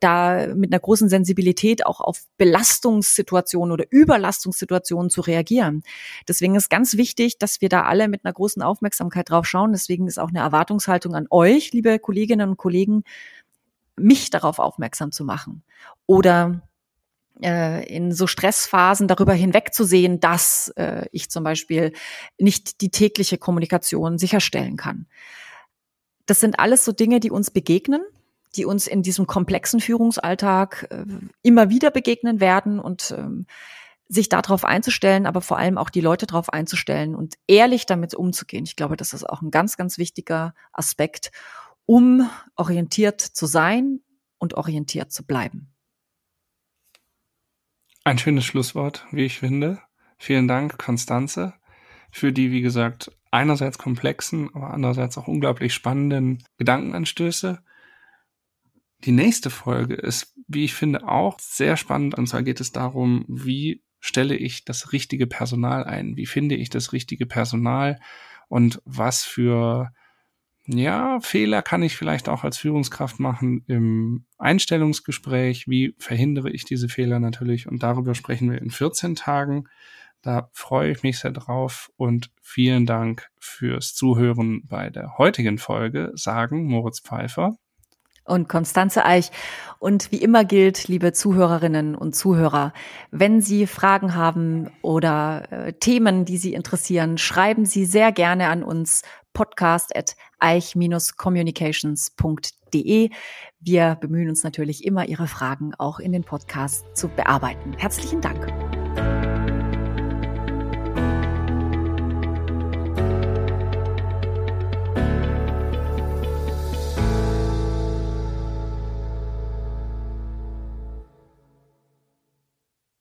da 0.00 0.48
mit 0.54 0.72
einer 0.72 0.80
großen 0.80 1.08
Sensibilität 1.08 1.86
auch 1.86 2.00
auf 2.00 2.24
Belastungssituationen 2.36 3.72
oder 3.72 3.86
Überlastungssituationen 3.90 5.08
zu 5.08 5.22
reagieren. 5.22 5.82
Deswegen 6.28 6.54
ist 6.54 6.68
ganz 6.68 6.96
wichtig, 6.96 7.38
dass 7.38 7.60
wir 7.62 7.70
da 7.70 7.82
alle 7.84 8.08
mit 8.08 8.24
einer 8.24 8.34
großen 8.34 8.62
Aufmerksamkeit 8.62 9.30
drauf 9.30 9.46
schauen. 9.46 9.72
Deswegen 9.72 10.06
ist 10.06 10.18
auch 10.18 10.28
eine 10.28 10.40
Erwartungshaltung 10.40 11.14
an 11.14 11.26
euch, 11.30 11.72
liebe 11.72 11.98
Kolleginnen 11.98 12.50
und 12.50 12.56
Kollegen, 12.58 13.04
mich 13.96 14.30
darauf 14.30 14.58
aufmerksam 14.58 15.12
zu 15.12 15.24
machen. 15.24 15.62
Oder 16.06 16.62
äh, 17.42 17.86
in 17.86 18.12
so 18.12 18.26
Stressphasen 18.26 19.08
darüber 19.08 19.32
hinwegzusehen, 19.32 20.20
dass 20.20 20.68
äh, 20.76 21.06
ich 21.10 21.30
zum 21.30 21.42
Beispiel 21.44 21.92
nicht 22.38 22.80
die 22.80 22.90
tägliche 22.90 23.38
Kommunikation 23.38 24.18
sicherstellen 24.18 24.76
kann. 24.76 25.06
Das 26.26 26.40
sind 26.40 26.58
alles 26.58 26.84
so 26.84 26.92
Dinge, 26.92 27.20
die 27.20 27.30
uns 27.30 27.50
begegnen 27.50 28.02
die 28.56 28.64
uns 28.64 28.86
in 28.86 29.02
diesem 29.02 29.26
komplexen 29.26 29.80
Führungsalltag 29.80 30.88
äh, 30.90 31.04
immer 31.42 31.70
wieder 31.70 31.90
begegnen 31.90 32.40
werden 32.40 32.78
und 32.78 33.14
ähm, 33.16 33.46
sich 34.08 34.28
darauf 34.28 34.64
einzustellen, 34.64 35.26
aber 35.26 35.40
vor 35.40 35.58
allem 35.58 35.78
auch 35.78 35.90
die 35.90 36.00
Leute 36.00 36.26
darauf 36.26 36.52
einzustellen 36.52 37.14
und 37.14 37.34
ehrlich 37.46 37.86
damit 37.86 38.14
umzugehen. 38.14 38.64
Ich 38.64 38.76
glaube, 38.76 38.96
das 38.96 39.12
ist 39.12 39.28
auch 39.28 39.42
ein 39.42 39.50
ganz, 39.50 39.76
ganz 39.76 39.98
wichtiger 39.98 40.54
Aspekt, 40.72 41.32
um 41.86 42.28
orientiert 42.56 43.20
zu 43.20 43.46
sein 43.46 44.00
und 44.38 44.54
orientiert 44.54 45.10
zu 45.12 45.24
bleiben. 45.24 45.72
Ein 48.04 48.18
schönes 48.18 48.44
Schlusswort, 48.44 49.06
wie 49.12 49.24
ich 49.24 49.38
finde. 49.38 49.80
Vielen 50.18 50.46
Dank, 50.46 50.78
Konstanze, 50.78 51.54
für 52.10 52.32
die, 52.32 52.50
wie 52.50 52.60
gesagt, 52.60 53.10
einerseits 53.30 53.78
komplexen, 53.78 54.50
aber 54.54 54.70
andererseits 54.72 55.18
auch 55.18 55.26
unglaublich 55.26 55.74
spannenden 55.74 56.44
Gedankenanstöße. 56.58 57.62
Die 59.04 59.12
nächste 59.12 59.50
Folge 59.50 59.94
ist, 59.94 60.34
wie 60.48 60.64
ich 60.64 60.74
finde, 60.74 61.06
auch 61.06 61.38
sehr 61.38 61.76
spannend. 61.76 62.16
Und 62.16 62.26
zwar 62.26 62.42
geht 62.42 62.60
es 62.60 62.72
darum, 62.72 63.26
wie 63.28 63.82
stelle 64.00 64.34
ich 64.34 64.64
das 64.64 64.92
richtige 64.92 65.26
Personal 65.26 65.84
ein? 65.84 66.16
Wie 66.16 66.26
finde 66.26 66.54
ich 66.54 66.70
das 66.70 66.92
richtige 66.92 67.26
Personal? 67.26 68.00
Und 68.48 68.80
was 68.86 69.22
für, 69.22 69.92
ja, 70.66 71.20
Fehler 71.20 71.60
kann 71.60 71.82
ich 71.82 71.96
vielleicht 71.96 72.30
auch 72.30 72.44
als 72.44 72.56
Führungskraft 72.56 73.20
machen 73.20 73.64
im 73.66 74.24
Einstellungsgespräch? 74.38 75.68
Wie 75.68 75.94
verhindere 75.98 76.50
ich 76.50 76.64
diese 76.64 76.88
Fehler 76.88 77.20
natürlich? 77.20 77.68
Und 77.68 77.82
darüber 77.82 78.14
sprechen 78.14 78.50
wir 78.50 78.60
in 78.60 78.70
14 78.70 79.16
Tagen. 79.16 79.68
Da 80.22 80.48
freue 80.54 80.92
ich 80.92 81.02
mich 81.02 81.18
sehr 81.18 81.32
drauf 81.32 81.92
und 81.96 82.30
vielen 82.40 82.86
Dank 82.86 83.28
fürs 83.38 83.94
Zuhören 83.94 84.66
bei 84.66 84.88
der 84.88 85.18
heutigen 85.18 85.58
Folge, 85.58 86.12
sagen 86.14 86.64
Moritz 86.64 87.00
Pfeiffer 87.00 87.58
und 88.24 88.48
Konstanze 88.48 89.04
Eich. 89.04 89.30
Und 89.78 90.12
wie 90.12 90.22
immer 90.22 90.44
gilt, 90.44 90.88
liebe 90.88 91.12
Zuhörerinnen 91.12 91.94
und 91.94 92.16
Zuhörer, 92.16 92.72
wenn 93.10 93.40
Sie 93.40 93.66
Fragen 93.66 94.14
haben 94.14 94.70
oder 94.82 95.52
äh, 95.52 95.72
Themen, 95.74 96.24
die 96.24 96.38
Sie 96.38 96.54
interessieren, 96.54 97.18
schreiben 97.18 97.66
Sie 97.66 97.84
sehr 97.84 98.12
gerne 98.12 98.48
an 98.48 98.62
uns 98.62 99.02
podcast 99.34 99.94
at 99.94 100.16
eich-communications.de. 100.38 103.10
Wir 103.60 103.98
bemühen 104.00 104.30
uns 104.30 104.44
natürlich 104.44 104.84
immer, 104.84 105.06
Ihre 105.06 105.26
Fragen 105.26 105.74
auch 105.76 105.98
in 105.98 106.12
den 106.12 106.22
Podcast 106.24 106.96
zu 106.96 107.08
bearbeiten. 107.08 107.74
Herzlichen 107.76 108.20
Dank. 108.20 108.83